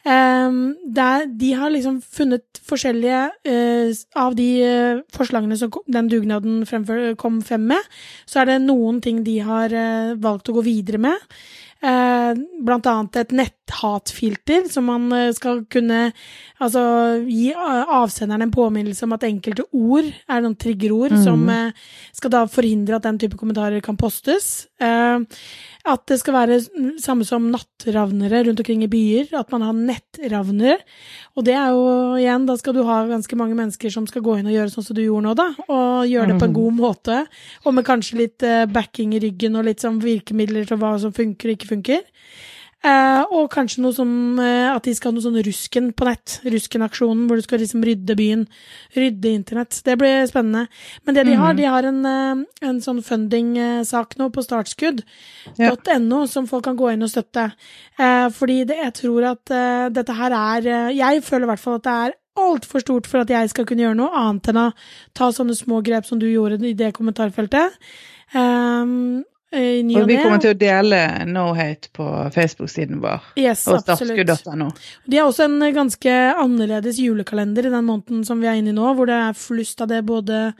Um, 0.08 0.78
der 0.94 1.26
de 1.28 1.52
har 1.58 1.72
liksom 1.74 1.98
funnet 2.00 2.61
forskjellige 2.64 3.20
uh, 3.50 3.90
av 4.16 4.37
de 4.38 4.48
uh, 4.64 5.02
forslagene 5.12 5.58
som 5.61 5.74
den 5.84 6.08
dugnaden 6.08 6.62
fremfor, 6.68 7.12
kom 7.20 7.42
frem 7.44 7.68
med, 7.74 7.90
så 8.24 8.40
er 8.42 8.52
det 8.52 8.61
noen 8.64 9.02
ting 9.04 9.20
de 9.26 9.38
har 9.44 9.74
uh, 9.74 10.16
valgt 10.22 10.48
å 10.48 10.56
gå 10.56 10.64
videre 10.70 11.02
med. 11.11 11.28
Eh, 11.78 12.34
blant 12.66 12.86
annet 12.90 13.20
et 13.20 13.32
netthatfilter, 13.38 14.64
som 14.66 14.88
man 14.90 15.04
eh, 15.14 15.28
skal 15.36 15.60
kunne 15.70 16.08
altså, 16.58 16.82
gi 17.22 17.52
avsenderen 17.54 18.48
en 18.48 18.54
påminnelse 18.54 19.06
om 19.06 19.14
at 19.14 19.28
enkelte 19.28 19.62
ord 19.70 20.08
er 20.10 20.42
noen 20.42 20.58
triggerord 20.58 21.14
mm. 21.14 21.22
som 21.22 21.44
eh, 21.54 21.86
skal 22.18 22.34
da 22.34 22.42
forhindre 22.50 22.98
at 22.98 23.06
den 23.06 23.20
type 23.22 23.38
kommentarer 23.38 23.78
kan 23.84 23.98
postes. 24.00 24.66
At 25.88 26.02
det 26.10 26.18
skal 26.20 26.34
være 26.34 26.56
samme 27.00 27.24
som 27.24 27.46
nattravnere 27.48 28.42
rundt 28.44 28.60
omkring 28.60 28.82
i 28.84 28.90
byer, 28.90 29.30
at 29.38 29.54
man 29.54 29.62
har 29.64 29.76
nettravnere. 29.78 30.82
Og 31.38 31.46
det 31.46 31.54
er 31.56 31.70
jo 31.72 32.18
igjen, 32.18 32.44
da 32.48 32.58
skal 32.58 32.74
du 32.76 32.82
ha 32.84 32.98
ganske 33.08 33.38
mange 33.38 33.56
mennesker 33.56 33.94
som 33.94 34.04
skal 34.10 34.24
gå 34.26 34.34
inn 34.36 34.50
og 34.50 34.56
gjøre 34.56 34.74
sånn 34.74 34.88
som 34.90 34.98
du 34.98 35.04
gjorde 35.04 35.30
nå, 35.30 35.36
da. 35.38 35.46
Og 35.70 36.10
gjøre 36.10 36.32
det 36.32 36.40
på 36.42 36.48
en 36.50 36.52
mm. 36.52 36.58
god 36.58 36.76
måte. 36.82 37.22
Og 37.64 37.78
med 37.78 37.86
kanskje 37.88 38.20
litt 38.20 38.46
backing 38.74 39.14
i 39.16 39.22
ryggen 39.22 39.56
og 39.56 39.70
litt 39.70 39.86
sånn 39.86 40.02
virkemidler 40.02 40.68
til 40.68 40.82
hva 40.82 40.92
som 41.00 41.14
funker 41.14 41.48
og 41.48 41.56
ikke 41.56 41.67
funker. 41.68 42.07
Eh, 42.87 43.22
og 43.35 43.48
kanskje 43.50 43.83
noe 43.83 43.90
som 43.90 44.11
eh, 44.38 44.68
at 44.70 44.85
de 44.87 44.92
skal 44.94 45.11
ha 45.11 45.16
noe 45.16 45.24
sånn 45.24 45.40
Rusken 45.42 45.88
på 45.98 46.07
nett. 46.07 46.37
Rusken-aksjonen, 46.46 47.24
hvor 47.26 47.40
du 47.40 47.42
skal 47.42 47.59
liksom 47.62 47.83
rydde 47.83 48.14
byen. 48.18 48.44
Rydde 48.94 49.33
internett. 49.35 49.81
Det 49.85 49.96
blir 49.98 50.28
spennende. 50.31 50.68
Men 51.02 51.16
det 51.16 51.24
de 51.26 51.35
har, 51.35 51.57
mhm. 51.57 51.59
de 51.59 51.66
har 51.66 51.88
en, 51.88 51.98
eh, 52.07 52.68
en 52.70 52.78
sånn 52.85 53.02
funding-sak 53.02 54.14
nå 54.20 54.31
på 54.35 54.44
startskudd.no 54.46 55.59
ja. 55.59 56.31
som 56.31 56.46
folk 56.50 56.68
kan 56.68 56.78
gå 56.78 56.92
inn 56.94 57.02
og 57.02 57.11
støtte. 57.11 57.48
Eh, 57.98 58.28
fordi 58.37 58.61
det, 58.70 58.78
jeg 58.85 58.94
tror 59.00 59.26
at 59.33 59.50
uh, 59.50 59.88
dette 59.90 60.14
her 60.14 60.35
er 60.37 60.66
uh, 60.68 60.94
Jeg 60.94 61.22
føler 61.26 61.48
i 61.48 61.50
hvert 61.50 61.62
fall 61.62 61.78
at 61.81 61.87
det 61.87 61.94
er 62.04 62.14
altfor 62.38 62.85
stort 62.85 63.09
for 63.11 63.24
at 63.24 63.33
jeg 63.33 63.50
skal 63.50 63.66
kunne 63.66 63.83
gjøre 63.83 63.98
noe 63.98 64.14
annet 64.14 64.52
enn 64.52 64.61
å 64.62 64.68
ta 65.18 65.33
sånne 65.35 65.57
små 65.59 65.81
grep 65.83 66.07
som 66.07 66.20
du 66.22 66.28
gjorde 66.31 66.61
i 66.62 66.76
det 66.78 66.92
kommentarfeltet. 66.94 67.74
Um, 68.31 69.24
Eh, 69.48 69.80
og 69.96 70.04
vi 70.11 70.18
kommer 70.20 70.42
til 70.42 70.52
å 70.52 70.58
dele 70.61 70.98
No 71.28 71.46
Hate 71.56 71.88
på 71.96 72.04
Facebook-siden 72.34 72.98
vår. 73.00 73.30
Yes, 73.40 73.62
og 73.70 73.80
startskudd.no. 73.80 74.68
De 75.08 75.20
har 75.20 75.30
også 75.30 75.46
en 75.48 75.62
ganske 75.72 76.18
annerledes 76.34 77.00
julekalender 77.00 77.70
i 77.70 77.72
den 77.72 77.88
måneden 77.88 78.26
som 78.28 78.42
vi 78.42 78.50
er 78.50 78.61
inne 78.61 78.74
i 78.74 78.76
nå, 78.76 78.92
hvor 78.98 79.08
det 79.08 79.16
er 79.16 79.38
flust 79.38 79.80
av 79.84 79.88
det 79.92 80.02
både 80.08 80.50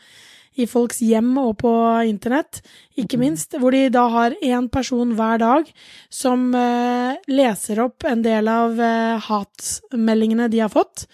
i 0.59 0.67
folks 0.67 1.03
hjem 1.05 1.37
og 1.39 1.53
på 1.61 1.73
internett, 2.09 2.63
ikke 2.99 3.19
mm. 3.19 3.23
minst. 3.23 3.59
Hvor 3.61 3.75
de 3.75 3.85
da 3.95 4.07
har 4.11 4.39
én 4.43 4.71
person 4.73 5.13
hver 5.19 5.43
dag 5.43 5.69
som 6.11 6.49
uh, 6.57 7.19
leser 7.31 7.85
opp 7.85 8.09
en 8.09 8.25
del 8.25 8.51
av 8.51 8.81
uh, 8.81 9.29
hatmeldingene 9.29 10.49
de 10.51 10.65
har 10.65 10.73
fått. 10.73 11.07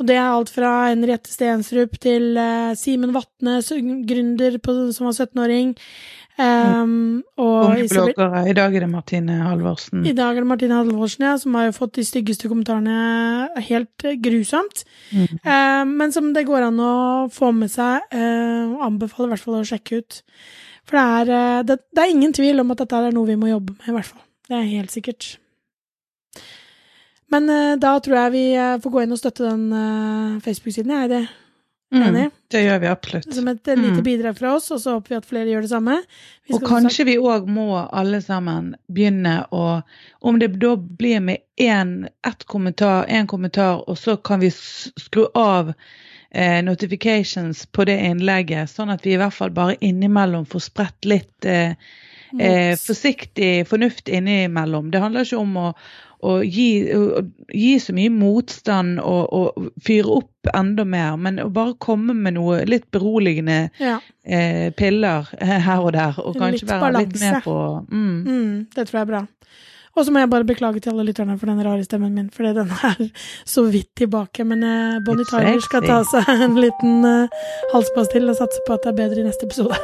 Og 0.00 0.08
det 0.08 0.16
er 0.18 0.32
alt 0.32 0.50
fra 0.50 0.72
Henriette 0.90 1.30
Stensrup 1.30 1.94
til 2.02 2.34
uh, 2.34 2.74
Simen 2.78 3.14
Vatne, 3.14 3.60
gründer 4.08 4.58
på, 4.58 4.76
som 4.92 5.08
var 5.08 5.16
17-åring. 5.16 5.76
Um, 6.40 7.20
og 7.36 7.76
Isabel, 7.82 8.14
I 8.48 8.54
dag 8.56 8.72
er 8.72 8.86
det 8.86 8.88
Martine 8.88 9.34
Halvorsen. 9.44 10.00
I 10.08 10.14
dag 10.16 10.32
er 10.32 10.40
det 10.40 10.48
Martine 10.48 10.78
Halvorsen, 10.78 11.26
ja, 11.26 11.34
som 11.40 11.58
har 11.58 11.66
jo 11.68 11.74
fått 11.76 11.98
de 11.98 12.04
styggeste 12.08 12.48
kommentarene 12.48 13.50
helt 13.68 14.06
uh, 14.06 14.14
grusomt. 14.22 14.84
Mm. 15.12 15.26
Um, 15.44 15.92
men 16.00 16.14
som 16.14 16.30
det 16.32 16.46
går 16.48 16.70
an 16.70 16.80
å 16.80 16.94
få 17.32 17.52
med 17.56 17.72
seg, 17.72 18.06
uh, 18.16 18.72
og 18.78 18.86
anbefaler 18.88 19.28
i 19.28 19.34
hvert 19.34 19.44
fall 19.44 19.60
å 19.60 19.68
sjekke 19.68 20.00
ut. 20.00 20.22
For 20.88 20.98
det 20.98 21.04
er, 21.04 21.34
uh, 21.36 21.60
det, 21.68 21.78
det 21.92 22.06
er, 22.06 22.14
ingen 22.16 22.32
tvil 22.36 22.64
om 22.64 22.72
at 22.72 22.80
dette 22.84 23.04
er 23.10 23.14
noe 23.18 23.28
vi 23.28 23.38
må 23.38 23.52
jobbe 23.52 23.76
med, 23.76 23.92
i 23.92 23.96
hvert 23.98 24.10
fall. 24.14 24.24
Det 24.48 24.56
er 24.56 24.72
helt 24.72 24.94
sikkert. 24.94 25.34
Men 27.32 27.46
da 27.80 27.94
tror 28.04 28.18
jeg 28.18 28.32
vi 28.34 28.42
får 28.84 28.92
gå 28.92 29.04
inn 29.06 29.14
og 29.14 29.16
støtte 29.16 29.46
den 29.46 30.40
Facebook-siden, 30.44 30.90
jeg. 30.92 31.06
Ja, 31.06 31.08
det 31.08 31.22
Mm, 31.92 32.30
det 32.48 32.62
gjør 32.62 32.78
vi 32.78 32.88
absolutt. 32.88 33.34
Som 33.34 33.48
et 33.48 33.66
lite 33.66 34.00
mm. 34.00 34.02
bidrag 34.02 34.38
fra 34.38 34.54
oss, 34.56 34.70
og 34.72 34.80
så 34.80 34.94
håper 34.96 35.12
vi 35.12 35.18
at 35.18 35.26
flere 35.28 35.50
gjør 35.50 35.66
det 35.66 35.72
samme. 35.72 35.96
Og 36.52 36.64
kanskje 36.64 37.04
vi 37.10 37.16
òg 37.20 37.50
må 37.52 37.66
alle 37.84 38.22
sammen 38.24 38.72
begynne 38.88 39.42
å 39.52 39.82
Om 40.22 40.38
det 40.38 40.52
da 40.62 40.76
blir 40.76 41.20
med 41.20 41.42
én 41.60 42.06
kommentar, 42.46 43.04
en 43.08 43.26
kommentar, 43.26 43.82
og 43.90 43.98
så 43.98 44.16
kan 44.16 44.40
vi 44.40 44.50
skru 44.54 45.26
av 45.34 45.72
eh, 46.30 46.62
notifications 46.64 47.66
på 47.66 47.84
det 47.84 47.98
innlegget, 47.98 48.70
sånn 48.70 48.94
at 48.94 49.04
vi 49.06 49.16
i 49.16 49.18
hvert 49.20 49.34
fall 49.34 49.50
bare 49.50 49.76
innimellom 49.80 50.46
får 50.46 50.64
spredt 50.68 51.10
litt 51.10 51.44
eh, 51.44 51.74
eh, 52.38 52.78
forsiktig 52.78 53.66
fornuft 53.68 54.08
innimellom. 54.08 54.90
Det 54.90 55.02
handler 55.02 55.26
ikke 55.26 55.42
om 55.42 55.58
å 55.60 55.68
å 56.22 56.36
gi, 56.46 56.68
å, 56.94 57.22
gi, 57.50 57.72
så 57.82 57.94
mye 57.96 58.12
motstand 58.14 59.00
og, 59.02 59.22
og, 59.34 59.70
fyre 59.82 60.20
opp 60.20 60.50
enda 60.54 60.84
mer, 60.86 61.16
men 61.18 61.40
bare 61.54 61.74
komme 61.82 62.14
med 62.14 62.36
noe 62.38 62.62
litt 62.68 62.88
beroligende 62.94 63.68
ja. 63.82 63.98
eh, 64.22 64.70
piller 64.78 65.30
her 65.42 65.82
og 65.82 65.92
der, 65.96 66.18
og 66.22 66.38
kanskje 66.38 66.62
litt 66.62 66.72
være 66.72 66.86
balanse. 66.86 67.12
litt 67.12 67.22
med 67.22 67.46
på 67.46 67.56
mm. 67.90 68.18
Mm, 68.22 68.58
Det 68.74 68.86
tror 68.88 69.00
jeg 69.00 69.06
er 69.06 69.14
bra. 69.14 69.24
Og 69.92 70.06
så 70.06 70.12
må 70.12 70.22
jeg 70.22 70.30
bare 70.32 70.48
beklage 70.48 70.80
til 70.80 70.94
alle 70.94 71.04
lytterne 71.10 71.36
for 71.36 71.50
den 71.50 71.60
rare 71.66 71.84
stemmen 71.84 72.14
min, 72.16 72.30
fordi 72.32 72.54
den 72.56 72.70
er 72.72 73.02
så 73.54 73.66
vidt 73.68 73.90
tilbake. 74.00 74.46
Men 74.48 74.64
eh, 74.64 75.00
Bonnie 75.04 75.28
Tyler 75.28 75.60
skal 75.64 75.84
ta 75.84 76.00
seg 76.08 76.30
en 76.48 76.56
liten 76.56 77.02
eh, 77.08 77.42
halspass 77.74 78.14
til 78.14 78.30
og 78.30 78.38
satse 78.40 78.64
på 78.66 78.78
at 78.78 78.86
det 78.86 78.94
er 78.94 79.02
bedre 79.04 79.20
i 79.20 79.28
neste 79.28 79.50
episode. 79.50 79.76